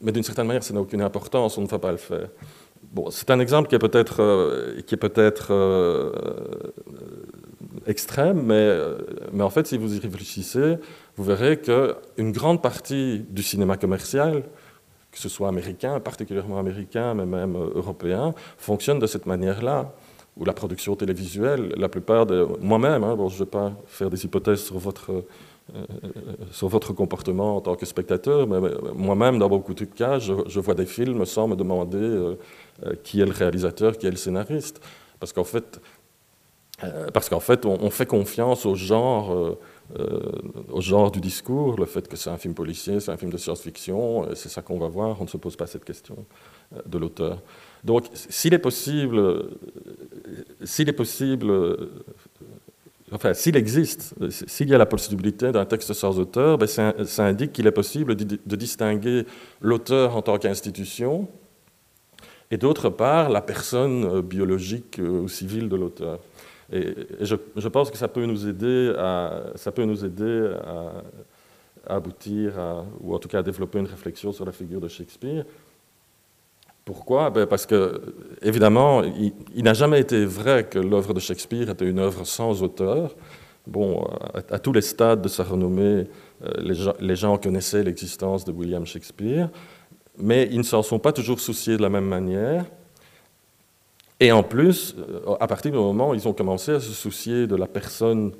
[0.00, 2.28] mais d'une certaine manière, ça n'a aucune importance, on ne va pas le faire.
[3.10, 6.12] C'est un exemple qui est peut-être euh, peut euh,
[7.86, 8.98] extrême, mais, euh,
[9.32, 10.76] mais en fait, si vous y réfléchissez,
[11.16, 14.42] vous verrez qu'une grande partie du cinéma commercial,
[15.12, 19.92] que ce soit américain, particulièrement américain, mais même européen, fonctionne de cette manière-là.
[20.38, 24.08] Ou la production télévisuelle, la plupart de moi-même, hein, bon, je ne vais pas faire
[24.08, 25.24] des hypothèses sur votre
[25.74, 25.80] euh,
[26.50, 28.58] sur votre comportement en tant que spectateur, mais
[28.94, 32.34] moi-même, dans beaucoup de cas, je, vois des films sans me demander euh,
[32.84, 34.80] euh, qui est le réalisateur, qui est le scénariste.
[35.20, 35.80] Parce qu'en fait,
[37.14, 39.56] parce qu'en fait on, fait confiance au genre,
[40.70, 43.36] au genre du discours, le fait que c'est un film policier, c'est un film de
[43.36, 46.24] science-fiction, c'est ça qu'on va voir, on ne se pose pas cette question
[46.86, 47.42] de l'auteur.
[47.84, 49.50] Donc, s'il est possible,
[50.64, 51.52] s'il est possible
[53.12, 57.52] enfin, s'il existe, s'il y a la possibilité d'un texte sans auteur, ben, ça, indique
[57.52, 59.24] qu'il est possible de, distinguer
[59.60, 61.28] l'auteur en tant qu'institution
[62.50, 66.18] et d'autre part la personne euh, biologique euh, ou civile de l'auteur.
[66.72, 72.52] Et, je, pense que ça peut nous aider à, ça peut nous aider à, aboutir,
[73.00, 75.44] ou en tout cas à développer une réflexion sur la figure de Shakespeare.
[76.84, 77.30] Pourquoi?
[77.30, 78.00] Ben Parce que,
[78.40, 83.14] évidemment, il, n'a jamais été vrai que l'œuvre de Shakespeare était une œuvre sans auteur.
[83.66, 84.04] Bon,
[84.50, 86.08] à, tous les stades de sa renommée,
[86.44, 89.48] euh, les gens, connaissaient l'existence de William Shakespeare,
[90.18, 92.64] mais ils ne s'en sont pas toujours souciés de la même manière.
[94.20, 94.94] Et en plus,
[95.40, 98.32] à partir du moment où ils ont commencé à se soucier de la personne,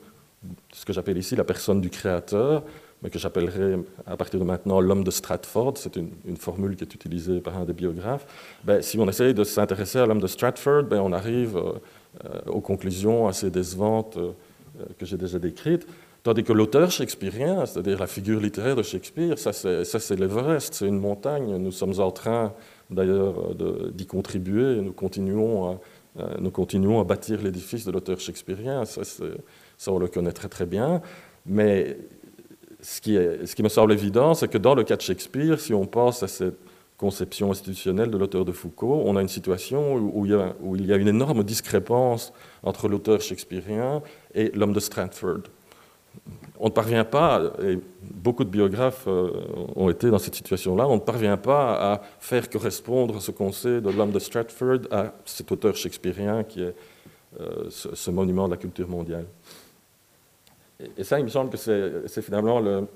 [0.72, 2.62] ce que j'appelle ici la personne du créateur,
[3.02, 6.94] mais que j'appellerai à partir de maintenant l'homme de Stratford, c'est une, formule qui est
[6.94, 8.26] utilisée par un des biographes,
[8.64, 12.60] ben, si on essaye de s'intéresser à l'homme de Stratford, ben, on arrive euh, aux
[12.60, 14.32] conclusions assez décevantes euh,
[14.98, 15.86] que j'ai déjà décrites,
[16.22, 21.00] tandis que l'auteur shakespearien, c'est-à-dire la figure littéraire de Shakespeare, ça c'est l'Everest, c'est une
[21.00, 22.52] montagne, nous sommes en train
[22.92, 23.54] d'ailleurs
[23.92, 25.80] d'y contribuer, nous continuons à,
[26.38, 30.66] nous continuons à bâtir l'édifice de l'auteur shakespearien, ça, ça on le connaît très très
[30.66, 31.00] bien,
[31.46, 31.96] mais
[32.82, 35.72] ce qui, ce qui me semble évident, c'est que dans le cas de Shakespeare, si
[35.72, 36.58] on pense à cette
[36.96, 40.76] conception institutionnelle de l'auteur de Foucault, on a une situation où il y a, où
[40.76, 44.02] il y a une énorme discrépance entre l'auteur shakespearien
[44.34, 45.42] et l'homme de Stratford.
[46.64, 49.32] On ne parvient pas, et beaucoup de biographes euh,
[49.74, 53.80] ont été dans cette situation-là, on ne parvient pas à faire correspondre ce qu'on sait
[53.80, 56.74] de l'homme de Stratford à cet auteur shakespearien qui est
[57.40, 59.26] euh, ce monument de la culture mondiale.
[60.96, 62.86] Et ça, il me semble que c'est finalement le,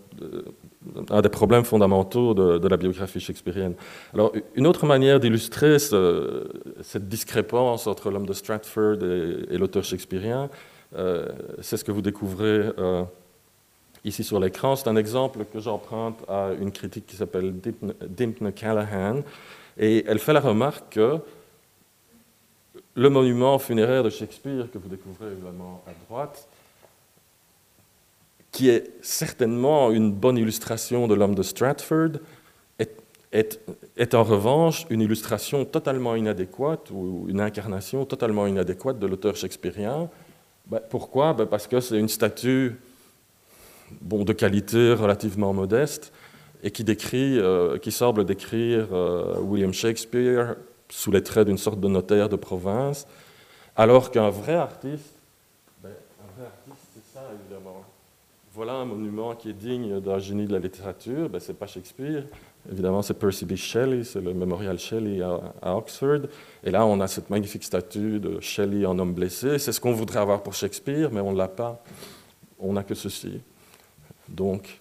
[1.11, 3.75] un des problèmes fondamentaux de, la biographie shakespearienne.
[4.15, 10.51] Alors, une autre manière d'illustrer cette discrépance entre l'homme de Stratford et, l'auteur shakespearien,
[10.97, 11.27] euh,
[11.61, 12.71] c'est ce que vous découvrez
[14.07, 14.77] ici sur l'écran.
[14.77, 17.55] C'est un exemple que j'emprunte à une critique qui s'appelle
[18.09, 19.23] Dimpne Callahan,
[19.79, 21.19] et elle fait la remarque que
[22.95, 26.49] le monument funéraire de Shakespeare, que vous découvrez évidemment à droite,
[28.53, 32.12] qui est certainement une bonne illustration de l'homme de Stratford,
[33.33, 40.09] est, en revanche une illustration totalement inadéquate ou une incarnation totalement inadéquate de l'auteur shakespearien.
[40.66, 41.35] Ben, pourquoi?
[41.35, 42.77] Ben, Parce que c'est une statue
[44.01, 46.12] bon, de qualité relativement modeste
[46.62, 50.57] et qui, décrit, euh, qui semble décrire euh, William Shakespeare
[50.88, 53.07] sous les traits d'une sorte de notaire de province,
[53.75, 55.14] alors qu'un vrai artiste,
[55.83, 57.85] ben, un vrai artiste, c'est ça évidemment
[58.57, 61.29] voilà un monument qui est digne d'un génie de la littérature.
[61.29, 62.25] Ben, ce n'est pas Shakespeare,
[62.72, 63.55] évidemment, c'est Percy B.
[63.55, 66.20] Shelley, c'est le mémorial Shelley à, Oxford.
[66.64, 69.59] Et là, on a cette magnifique statue de Shelley en homme blessé.
[69.59, 71.85] C'est ce qu'on voudrait avoir pour Shakespeare, mais on ne l'a pas.
[72.59, 73.42] On n'a que ceci.
[74.29, 74.81] Donc,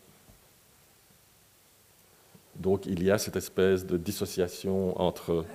[2.56, 5.46] donc, il y a cette espèce de dissociation entre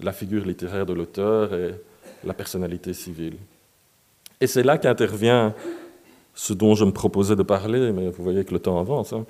[0.00, 1.74] la figure littéraire de l'auteur et
[2.24, 3.36] la personnalité civile.
[4.40, 5.54] Et c'est là qu'intervient
[6.34, 9.12] ce dont je me proposais de parler, mais vous voyez que le temps avance.
[9.12, 9.26] Hein.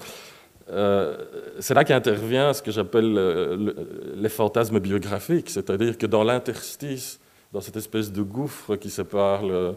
[0.71, 1.17] Euh,
[1.61, 3.75] c'est là qu'intervient ce que j'appelle
[4.14, 7.19] les fantasmes biographiques, c'est-à-dire que dans l'interstice,
[7.53, 9.73] dans cette espèce de gouffre qui sépare euh,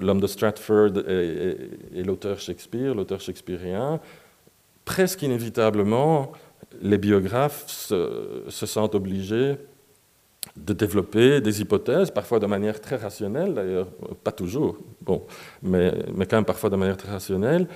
[0.00, 4.00] l'homme de Stratford et, l'auteur Shakespeare, l'auteur shakespearien,
[4.84, 6.32] presque inévitablement,
[6.82, 9.56] les biographes se sentent obligés
[10.56, 13.88] de développer des hypothèses, parfois de manière très rationnelle, d'ailleurs,
[14.24, 15.22] pas toujours, bon,
[15.62, 17.68] mais, mais quand même parfois de manière très rationnelle,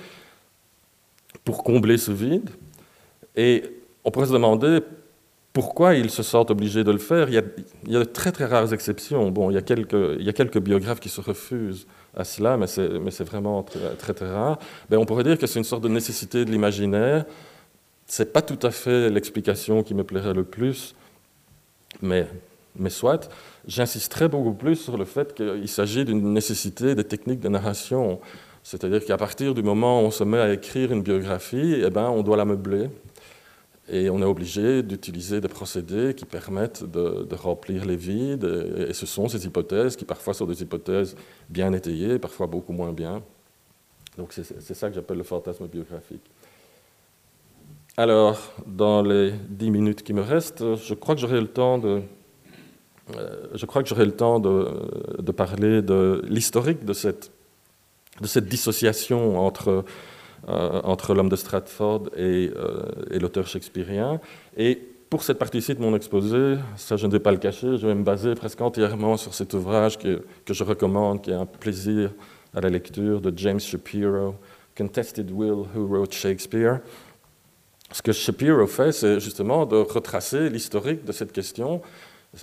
[1.43, 2.49] pour combler ce vide.
[3.35, 3.63] Et
[4.03, 4.79] on pourrait se demander
[5.53, 7.27] pourquoi ils se sentent obligés de le faire.
[7.29, 9.31] Il y a, de très très rares exceptions.
[9.31, 14.13] Bon, il y a quelques, biographes qui se refusent à cela, mais c'est vraiment très,
[14.13, 14.59] très, rare.
[14.89, 17.25] Mais on pourrait dire que c'est une sorte de nécessité de l'imaginaire.
[18.07, 20.95] Ce n'est pas tout à fait l'explication qui me plairait le plus,
[22.01, 22.27] mais
[22.77, 23.29] mais soit,
[23.67, 28.19] j'insisterai beaucoup plus sur le fait qu'il s'agit d'une nécessité des techniques de narration.
[28.63, 32.09] C'est-à-dire qu'à partir du moment où on se met à écrire une biographie, eh ben,
[32.09, 32.89] on doit la meubler.
[33.93, 38.49] Et on est obligé d'utiliser des procédés qui permettent de, remplir les vides.
[38.87, 41.15] Et, ce sont ces hypothèses qui parfois sont des hypothèses
[41.49, 43.21] bien étayées, parfois beaucoup moins bien.
[44.17, 46.23] Donc c'est ça que j'appelle le fantasme biographique.
[47.97, 52.01] Alors, dans les dix minutes qui me restent, je crois que j'aurai le temps de
[53.17, 57.31] euh, je crois que j'aurai le temps de, parler de l'historique de cette,
[58.21, 59.83] de cette dissociation entre,
[60.47, 64.19] entre l'homme de Stratford et, euh, et l'auteur shakespearien.
[64.57, 64.75] Et
[65.09, 67.95] pour cette partie-ci de mon exposé, ça je ne vais pas le cacher, je vais
[67.95, 72.11] me baser presque entièrement sur cet ouvrage que je recommande, qui est un plaisir
[72.53, 74.35] à la lecture, de James Shapiro,
[74.77, 76.79] Contested Will, Who Wrote Shakespeare.
[77.91, 81.81] Ce que Shapiro fait, c'est justement de retracer l'historique de cette question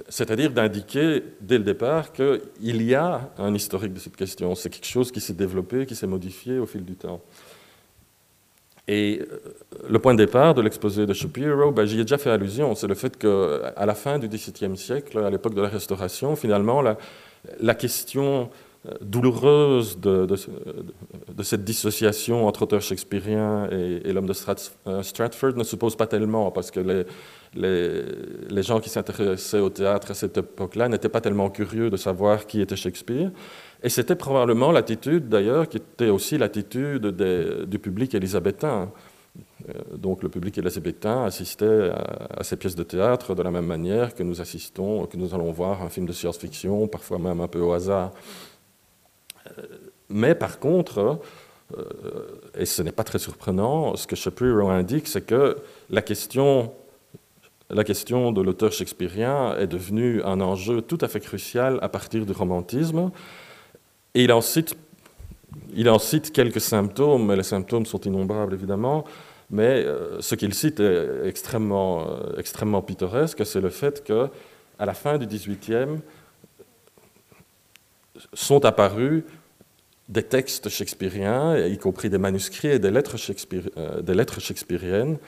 [0.08, 4.54] c'est-à-dire d'indiquer dès le départ qu'il y a un historique de cette question.
[4.54, 7.22] C'est quelque chose qui s'est développé, qui s'est modifié au fil du temps.
[8.88, 9.38] Et euh,
[9.88, 12.86] le point de départ de l'exposé de Shapiro, ben, j'y ai déjà fait allusion, c'est
[12.86, 17.74] le fait qu'à la fin du XVIIe siècle, à l'époque de la Restauration, finalement, la,
[17.74, 18.48] question
[18.86, 20.26] euh, douloureuse de,
[21.42, 24.34] cette dissociation entre auteur shakespearien et, l'homme de
[24.86, 27.04] euh, Stratford ne se pose pas tellement, parce que
[27.54, 32.46] les gens qui s'intéressaient au théâtre à cette époque-là n'étaient pas tellement curieux de savoir
[32.46, 33.30] qui était Shakespeare.
[33.82, 38.90] Et c'était probablement l'attitude, d'ailleurs, qui était aussi l'attitude du public élisabétain.
[39.68, 44.14] Euh, donc le public élisabétain assistait à, ces pièces de théâtre de la même manière
[44.14, 47.60] que nous assistons, que nous allons voir un film de science-fiction, parfois même un peu
[47.60, 48.12] au hasard.
[49.46, 49.62] Euh,
[50.08, 51.20] mais par contre,
[51.76, 55.56] euh, et ce n'est pas très surprenant, ce que Shapiro indique, c'est que
[55.90, 56.72] la question,
[57.70, 62.24] la question de l'auteur shakespearien est devenue un enjeu tout à fait crucial à partir
[62.24, 63.10] du romantisme.
[64.14, 64.72] Et il en cite,
[66.32, 69.04] quelques symptômes, les symptômes sont innombrables évidemment.
[69.50, 74.28] Mais euh, ce qu'il cite est extrêmement, euh, extrêmement pittoresque, c'est le fait que
[74.78, 76.00] à la fin du XVIIIe
[78.34, 79.22] sont apparus
[80.08, 83.16] des textes shakespeariens, y compris des manuscrits et des lettres,
[83.78, 85.18] euh, des lettres shakespeariennes,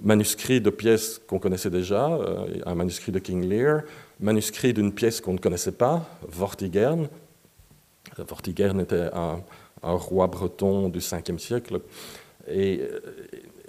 [0.00, 2.18] manuscrits de pièces qu'on connaissait déjà,
[2.66, 3.82] un manuscrit de King Lear,
[4.20, 7.08] manuscrit d'une pièce qu'on ne connaissait pas, Vortigern.
[8.18, 9.42] Vortigern était un,
[9.82, 11.80] roi breton du 5e siècle.
[12.48, 12.80] Et,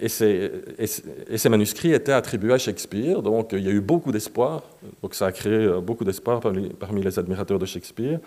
[0.08, 4.62] ces, manuscrits étaient attribués à Shakespeare, donc il y a eu beaucoup d'espoir,
[5.02, 8.18] donc ça a créé euh, beaucoup d'espoir parmi, les admirateurs de Shakespeare,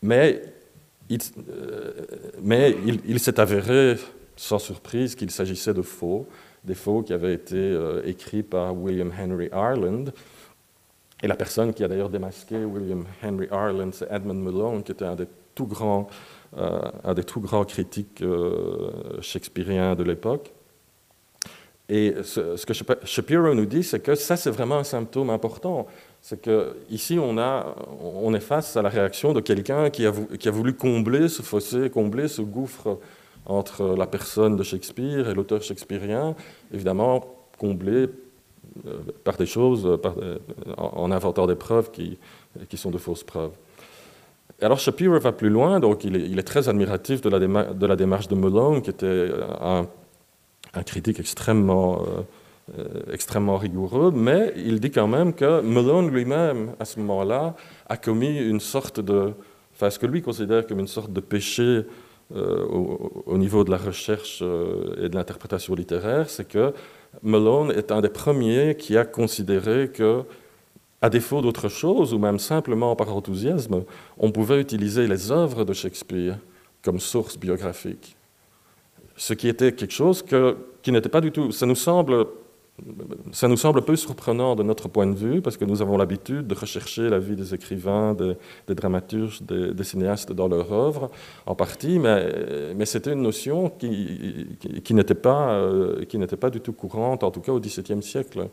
[0.00, 0.42] mais
[1.08, 1.18] il,
[1.50, 2.72] euh,
[3.04, 3.96] il, s'est avéré
[4.36, 6.26] sans surprise qu'il s'agissait de faux,
[6.64, 10.04] des faux qui avaient été euh, écrits par William Henry Ireland,
[11.22, 15.04] et la personne qui a d'ailleurs démasqué William Henry Ireland, c'est Edmund Malone, qui était
[15.04, 16.08] un des tout grands,
[16.56, 18.22] un des tout grands critiques
[19.20, 20.52] shakespeariens de l'époque.
[21.88, 22.72] Et ce, que
[23.04, 25.86] Shapiro nous dit, c'est que ça, c'est vraiment un symptôme important.
[26.20, 31.28] C'est qu'ici, on, on est face à la réaction de quelqu'un qui, a voulu combler
[31.28, 32.98] ce fossé, combler ce gouffre
[33.46, 36.34] entre la personne de Shakespeare et l'auteur shakespearien,
[36.72, 37.24] évidemment
[37.58, 38.08] combler
[38.86, 40.38] euh, par des choses, euh,
[40.76, 42.18] en, inventant des preuves qui,
[42.76, 43.52] sont de fausses preuves.
[44.62, 47.28] Alors Shapiro va plus loin, donc il est, très admiratif de
[47.86, 49.86] la, démarche de Malone, qui était un
[50.74, 56.74] un critique extrêmement, euh, euh, extrêmement rigoureux, mais il dit quand même que Malone lui-même,
[56.80, 57.54] à ce moment-là,
[57.88, 59.32] a commis une sorte de,
[59.74, 61.82] enfin ce que lui considère comme une sorte de péché
[62.34, 62.64] euh,
[63.26, 66.72] au, niveau de la recherche et de l'interprétation littéraire, c'est que
[67.22, 70.22] Malone est un des premiers qui a considéré que,
[71.02, 73.82] à défaut d'autre chose, ou même simplement par enthousiasme,
[74.18, 76.38] on pouvait utiliser les œuvres de Shakespeare
[76.82, 78.16] comme source biographique
[79.16, 80.24] ce qui était quelque chose
[80.82, 81.52] qui n'était pas du tout.
[81.52, 82.26] Ça nous semble.
[83.32, 86.46] Ça nous semble peu surprenant de notre point de vue, parce que nous avons l'habitude
[86.46, 91.10] de rechercher la vie des écrivains, des, dramaturges, des, cinéastes dans leur œuvre,
[91.44, 92.32] en partie, mais,
[92.74, 97.22] mais c'était une notion qui, qui, n'était pas, euh, qui n'était pas du tout courante,
[97.22, 98.48] en tout cas au XVIIe siècle.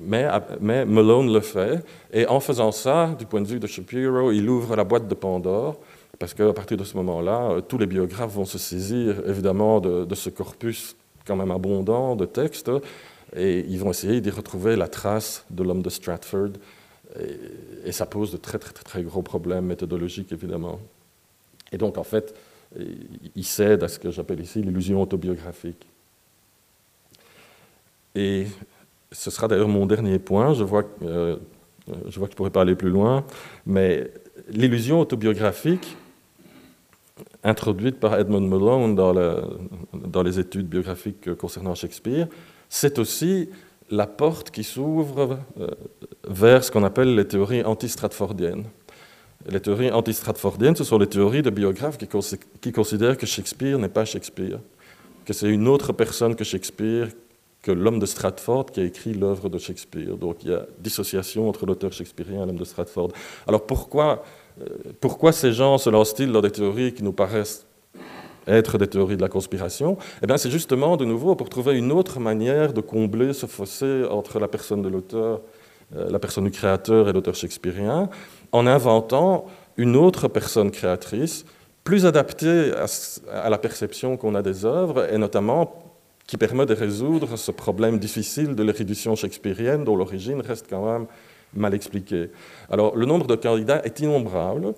[0.00, 0.26] Mais,
[0.60, 4.74] Malone le fait, et en faisant ça, du point de vue de Shapiro, il ouvre
[4.74, 5.78] la boîte de Pandore,
[6.18, 10.14] parce qu'à partir de ce moment-là, euh, tous les biographes vont se saisir évidemment de,
[10.14, 10.96] ce corpus
[11.26, 12.70] quand même abondant de textes,
[13.36, 16.52] et ils vont essayer d'y retrouver la trace de l'homme de Stratford,
[17.84, 20.80] et, ça pose de très très très gros problèmes méthodologiques évidemment.
[21.72, 22.34] Et donc en fait,
[23.34, 25.84] il cède à ce que j'appelle ici l'illusion autobiographique.
[28.14, 28.46] Et
[29.12, 30.54] ce sera d'ailleurs mon dernier point.
[30.54, 31.36] Je vois, euh,
[32.08, 33.24] je vois que je ne pourrais pas aller plus loin,
[33.66, 34.10] mais
[34.48, 35.96] l'illusion autobiographique,
[37.42, 42.28] introduite par Edmund Malone dans, les études biographiques concernant Shakespeare,
[42.68, 43.48] c'est aussi
[43.90, 45.68] la porte qui s'ouvre euh,
[46.28, 48.64] vers ce qu'on appelle les théories anti-stratfordiennes.
[49.48, 54.04] Les théories anti-stratfordiennes, ce sont les théories de biographes qui considèrent que Shakespeare n'est pas
[54.04, 54.60] Shakespeare,
[55.24, 57.08] que c'est une autre personne que Shakespeare,
[57.62, 60.16] que l'homme de Stratford qui a écrit l'œuvre de Shakespeare.
[60.16, 63.10] Donc il y a dissociation entre l'auteur shakespearien et l'homme de Stratford.
[63.46, 64.24] Alors pourquoi
[64.60, 64.66] euh,
[65.00, 67.66] pourquoi ces gens se lancent-ils dans des théories qui nous paraissent
[68.46, 69.96] être des théories de la conspiration?
[70.22, 74.04] Eh bien, c'est justement de nouveau pour trouver une autre manière de combler ce fossé
[74.10, 75.40] entre la personne de l'auteur,
[75.96, 78.08] euh, la personne du créateur et l'auteur shakespearien,
[78.52, 79.46] en inventant
[79.76, 81.44] une autre personne créatrice
[81.84, 82.72] plus adaptée
[83.32, 85.89] à, la perception qu'on a des œuvres et notamment
[86.30, 91.06] qui permet de résoudre ce problème difficile de l'érudition shakespearienne dont l'origine reste quand même
[91.54, 92.30] mal expliqué.
[92.70, 94.74] Alors, le nombre de candidats est innombrable.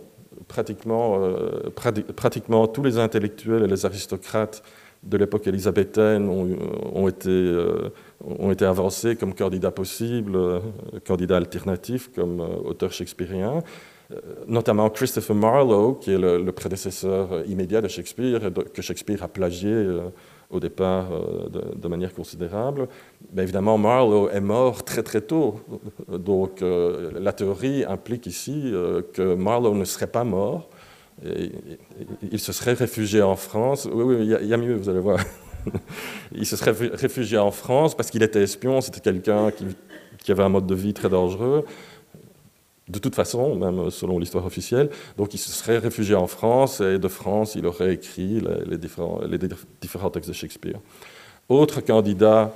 [0.48, 1.68] Pratiquement, euh,
[2.16, 4.62] pratiquement tous les intellectuels et les aristocrates
[5.03, 7.90] de l'époque élisabéthaine ont, été, euh,
[8.24, 10.61] ont été avancés comme candidats possibles, euh,
[11.07, 13.62] candidats alternatifs, comme auteurs shakespeariens.
[14.46, 18.40] notamment Christopher Marlowe, qui est le, prédécesseur immédiat de Shakespeare,
[18.74, 19.72] que Shakespeare a plagié
[20.53, 21.09] au départ
[21.50, 22.88] de, manière considérable.
[23.36, 25.61] Évidemment, Marlowe est mort très très tôt.
[26.09, 28.72] Donc la théorie implique ici
[29.12, 30.68] que Marlowe ne serait pas mort.
[31.24, 33.88] il se serait réfugié en France.
[33.92, 35.18] Oui, il y, a mieux, vous allez voir.
[36.34, 40.48] il se serait réfugié en France parce qu'il était espion, c'était quelqu'un qui, avait un
[40.48, 41.64] mode de vie très dangereux.
[42.93, 44.90] De toute façon, même selon l'histoire officielle.
[45.16, 50.11] Donc il se serait réfugié en France et de France, il aurait écrit les, différents,
[50.11, 50.78] textes de Shakespeare.
[51.49, 52.53] Autre candidat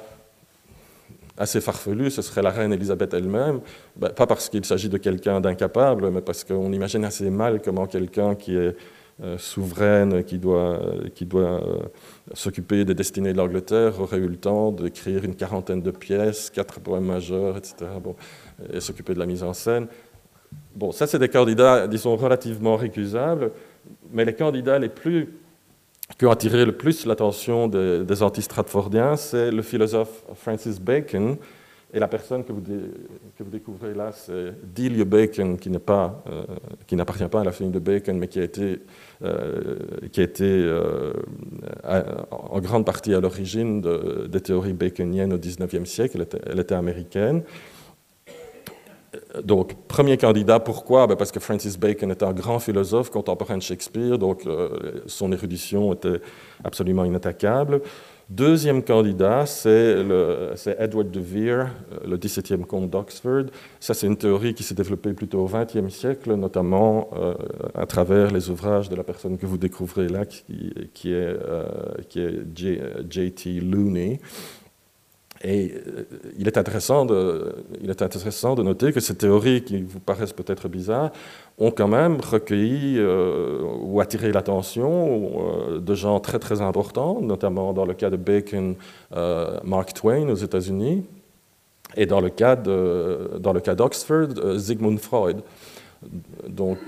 [1.38, 3.60] assez farfelu, ce serait la reine Elisabeth elle-même,
[3.96, 7.86] ben, pas parce qu'il s'agit de quelqu'un d'incapable, mais parce qu'on imagine assez mal comment
[7.86, 8.74] quelqu'un qui est
[9.22, 10.78] euh, souveraine, qui doit,
[11.22, 11.78] doit euh,
[12.34, 16.80] s'occuper des destinées de l'Angleterre, aurait eu le temps d'écrire une quarantaine de pièces, quatre
[16.80, 18.14] poèmes majeurs, etc., bon,
[18.72, 19.86] et s'occuper de la mise en scène.
[20.74, 23.50] Bon, ça, c'est des candidats, disons, relativement récusables,
[24.12, 25.28] mais les candidats les plus
[26.18, 31.36] qui ont attiré le plus l'attention des, anti-stratfordiens, c'est le philosophe Francis Bacon,
[31.94, 36.44] et la personne que vous, que vous découvrez là, c'est Delia Bacon, qui pas, euh,
[36.86, 38.82] qui n'appartient pas à la famille de Bacon, mais qui a été,
[39.22, 39.78] euh,
[40.10, 41.12] qui a été euh,
[42.30, 46.26] en grande partie à l'origine des théories baconiennes au XIXe siècle.
[46.46, 47.42] Elle était, américaine.
[49.44, 51.06] Donc, premier candidat, pourquoi?
[51.06, 54.42] Ben Parce que Francis Bacon était un grand philosophe contemporain de Shakespeare, donc
[55.06, 56.20] son érudition était
[56.64, 57.80] absolument inattaquable.
[58.28, 60.04] Deuxième candidat, c'est
[60.80, 63.44] Edward de Vere, euh, le 17e comte d'Oxford.
[63.78, 67.34] Ça, c'est une théorie qui s'est développée plutôt au XXe siècle, notamment euh,
[67.76, 73.60] à travers les ouvrages de la personne que vous découvrez là, euh, qui est J.T.
[73.60, 74.18] Looney.
[75.42, 75.74] Et
[76.38, 80.32] il est, intéressant de, il est intéressant de noter que ces théories qui vous paraissent
[80.32, 81.10] peut-être bizarres
[81.58, 87.72] ont quand même recueilli euh, ou attiré l'attention euh, de gens très très importants, notamment
[87.72, 88.76] dans le cas de Bacon,
[89.14, 91.04] euh, Mark Twain aux États-Unis,
[91.96, 95.40] et dans le cas dans le cas d'Oxford, Sigmund Freud.
[96.48, 96.78] Donc,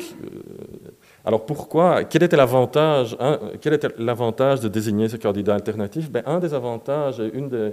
[1.25, 3.17] alors pourquoi Quel était l'avantage
[3.61, 6.11] Quel était l'avantage de désigner ce candidat alternatif?
[6.11, 7.73] Ben, Un des avantages et une des,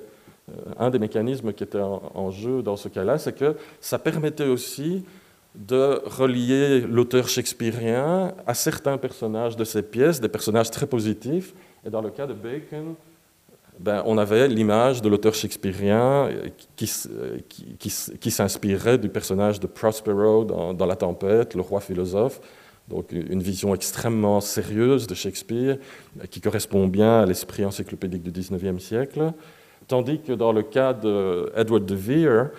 [0.78, 5.04] un des mécanismes qui était en jeu dans ce cas-là, c'est que ça permettait aussi
[5.56, 11.54] de relier l'auteur shakespearien à certains personnages de ses pièces, des personnages très positifs.
[11.86, 12.96] Et dans le cas de Bacon,
[13.80, 16.30] ben, on avait l'image de l'auteur shakespearien
[16.76, 16.90] qui,
[17.80, 22.40] qui, s'inspirait du personnage de Prospero dans, La Tempête, le roi philosophe.
[22.88, 25.78] Donc une vision extrêmement sérieuse de Shakespeare
[26.30, 29.34] qui correspond bien à l'esprit encyclopédique du XIXe siècle.
[29.88, 32.50] Tandis que dans le cas d'Edward de Vere,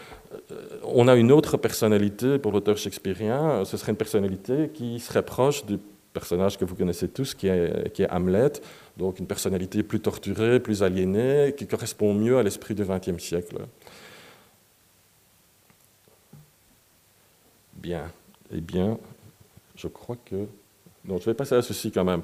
[0.84, 3.64] on a une autre personnalité pour l'auteur shakespearien.
[3.64, 5.78] Ce serait une personnalité qui serait proche du
[6.12, 8.52] personnage que vous connaissez tous, qui est, qui est Hamlet.
[8.96, 13.58] Donc une personnalité plus torturée, plus aliénée, qui correspond mieux à l'esprit du XXe siècle.
[17.74, 18.10] Bien.
[18.52, 18.98] Eh bien,
[19.74, 20.46] je crois que...
[21.04, 22.22] Donc, je vais passer à ceci quand même.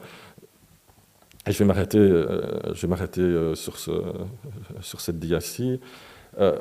[1.47, 2.73] Et je vais m'arrêter, euh,
[3.19, 3.91] euh, sur, ce,
[4.81, 5.81] sur cette dia-ci.
[6.39, 6.57] Euh,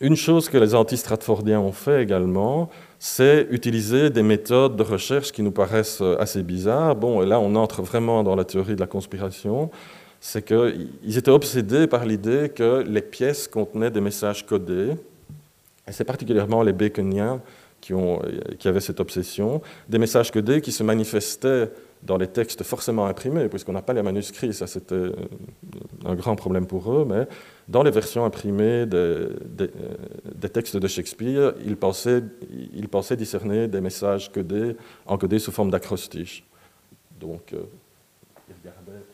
[0.00, 5.42] une chose que les anti-stratfordiens ont fait également, c'est utiliser des méthodes de recherche qui
[5.42, 6.94] nous paraissent assez bizarres.
[6.94, 9.70] Bon, et là, on entre vraiment dans la théorie de la conspiration.
[10.20, 14.92] C'est qu'ils étaient obsédés par l'idée que les pièces contenaient des messages codés.
[15.86, 17.40] Et c'est particulièrement les baconiens
[17.80, 17.92] qui
[18.68, 19.62] avaient cette obsession.
[19.88, 21.70] Des messages codés qui se manifestaient
[22.02, 25.10] dans les textes forcément imprimés, puisqu'on n'a pas les manuscrits, ça c'était
[26.04, 27.26] un grand problème pour eux, mais
[27.68, 32.22] dans les versions imprimées des, textes de Shakespeare, ils pensaient,
[33.16, 34.76] discerner des messages codés,
[35.06, 36.44] encodés sous forme d'acrostiches.
[37.20, 37.62] Donc, euh,
[38.48, 39.04] ils regardaient,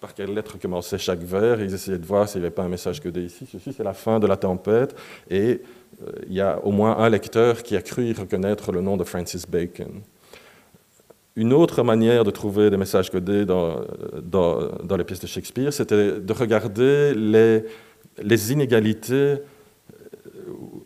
[0.00, 2.68] par, quelle lettre, commençait chaque vers, ils essayaient de voir s'il n'y avait pas un
[2.68, 3.46] message codé ici.
[3.50, 4.94] Ceci, c'est la fin de la tempête,
[5.28, 5.58] et euh,
[6.26, 9.04] il y a au moins un lecteur qui a cru y reconnaître le nom de
[9.04, 10.02] Francis Bacon.
[11.34, 13.80] Une autre manière de trouver des messages codés dans,
[14.22, 17.64] dans, les pièces de Shakespeare, c'était de regarder les,
[18.22, 19.38] les, inégalités, euh,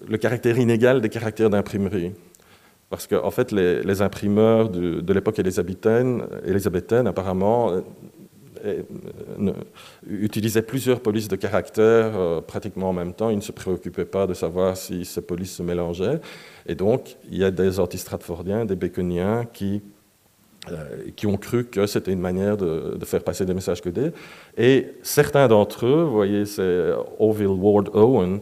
[0.06, 2.12] le caractère inégal des caractères d'imprimerie.
[2.90, 6.22] Parce qu'en en fait, les, imprimeurs de, l'époque élisabéthaine,
[7.08, 7.80] apparemment, euh,
[10.08, 13.30] utilisait plusieurs polices de caractères euh, pratiquement en même temps.
[13.30, 16.20] Il ne se préoccupait pas de savoir si ces polices se mélangeaient.
[16.66, 19.82] Et donc, il y a des anti-stratfordiens, des baconiens qui,
[20.70, 24.12] euh, qui ont cru que c'était une manière de, de, faire passer des messages codés.
[24.56, 28.40] Et certains d'entre eux, vous voyez, c'est Orville Ward Owen,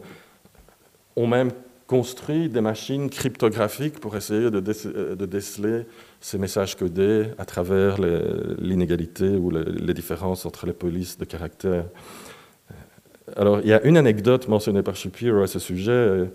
[1.15, 1.51] ont même
[1.87, 5.85] construit des machines cryptographiques pour essayer de, déceler
[6.25, 7.97] ces messages codés à travers
[8.57, 11.85] l'inégalité ou les, différences entre les polices de caractère.
[13.35, 16.27] Alors, il y a une anecdote mentionnée par Shapiro à ce sujet,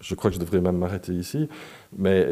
[0.00, 1.48] je crois que je devrais même m'arrêter ici,
[1.98, 2.24] mais,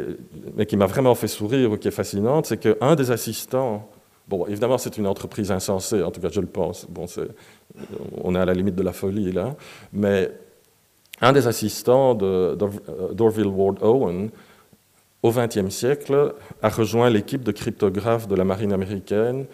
[0.69, 3.91] qui m'a vraiment fait sourire ou qui est fascinante, c'est qu'un des assistants,
[4.29, 7.07] bon, évidemment, c'est une entreprise insensée, en tout cas, je le pense, bon,
[8.23, 9.57] on est à la limite de la folie là,
[9.93, 10.31] mais
[11.21, 12.57] un des assistants de,
[13.15, 14.31] d'Orville Ward Owen,
[15.23, 19.47] au XXe siècle, a rejoint l'équipe de cryptographes de la marine américaine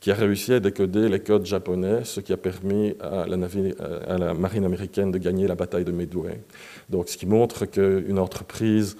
[0.00, 4.64] qui a réussi à décoder les codes japonais, ce qui a permis à la, marine
[4.64, 6.42] américaine de gagner la bataille de Midway.
[6.90, 8.98] Donc, ce qui montre qu'une entreprise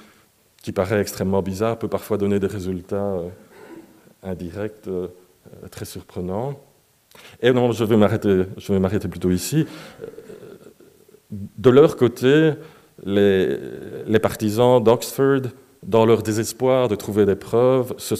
[0.62, 3.28] qui paraît extrêmement bizarre peut parfois donner des résultats euh,
[4.22, 5.08] indirects euh,
[5.70, 6.58] très surprenants.
[7.42, 9.66] Et non, je vais m'arrêter, plutôt ici.
[11.30, 12.52] De leur côté,
[13.04, 15.42] les partisans d'Oxford
[15.86, 18.14] dans leur désespoir de trouver des preuves, se,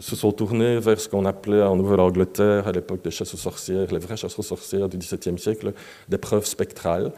[0.00, 3.98] sont tournés vers ce qu'on appelait en Nouvelle-Angleterre, à l'époque des chasses aux sorcières, les
[3.98, 5.72] vraies chasses aux sorcières du XVIIe siècle,
[6.08, 7.12] des preuves spectrales.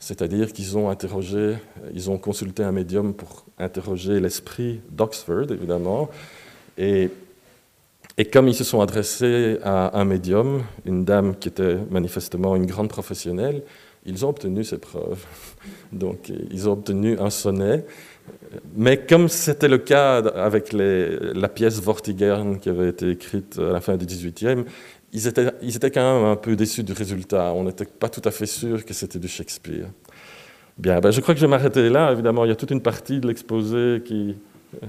[0.00, 1.56] C'est-à-dire qu'ils ont interrogé,
[1.92, 6.08] ils ont consulté un médium pour interroger l'esprit d'Oxford, évidemment.
[6.76, 7.10] Et
[8.32, 12.88] comme ils se sont adressés à un médium, une dame qui était manifestement une grande
[12.88, 13.62] professionnelle,
[14.06, 15.24] ils ont obtenu ces preuves.
[15.92, 17.84] Donc, ils ont obtenu un sonnet
[18.76, 23.80] mais comme c'était le cas avec la pièce Vortigern qui avait été écrite à la
[23.80, 24.64] fin du XVIIIe,
[25.12, 27.52] ils étaient, ils étaient quand même un peu déçus du résultat.
[27.54, 29.86] On n'était pas tout à fait sûr que c'était du Shakespeare.
[30.76, 32.12] Bien, ben je crois que je vais m'arrêter là.
[32.12, 34.36] Évidemment, il y a toute une partie de l'exposé qui,
[34.82, 34.86] euh,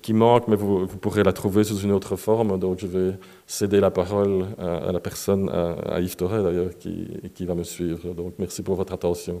[0.00, 2.58] qui manque, mais vous, vous, pourrez la trouver sous une autre forme.
[2.58, 7.08] Donc, je vais céder la parole à, la personne, à, à Yves Torret d'ailleurs, qui,
[7.34, 8.14] qui va me suivre.
[8.14, 9.40] Donc, merci pour votre attention.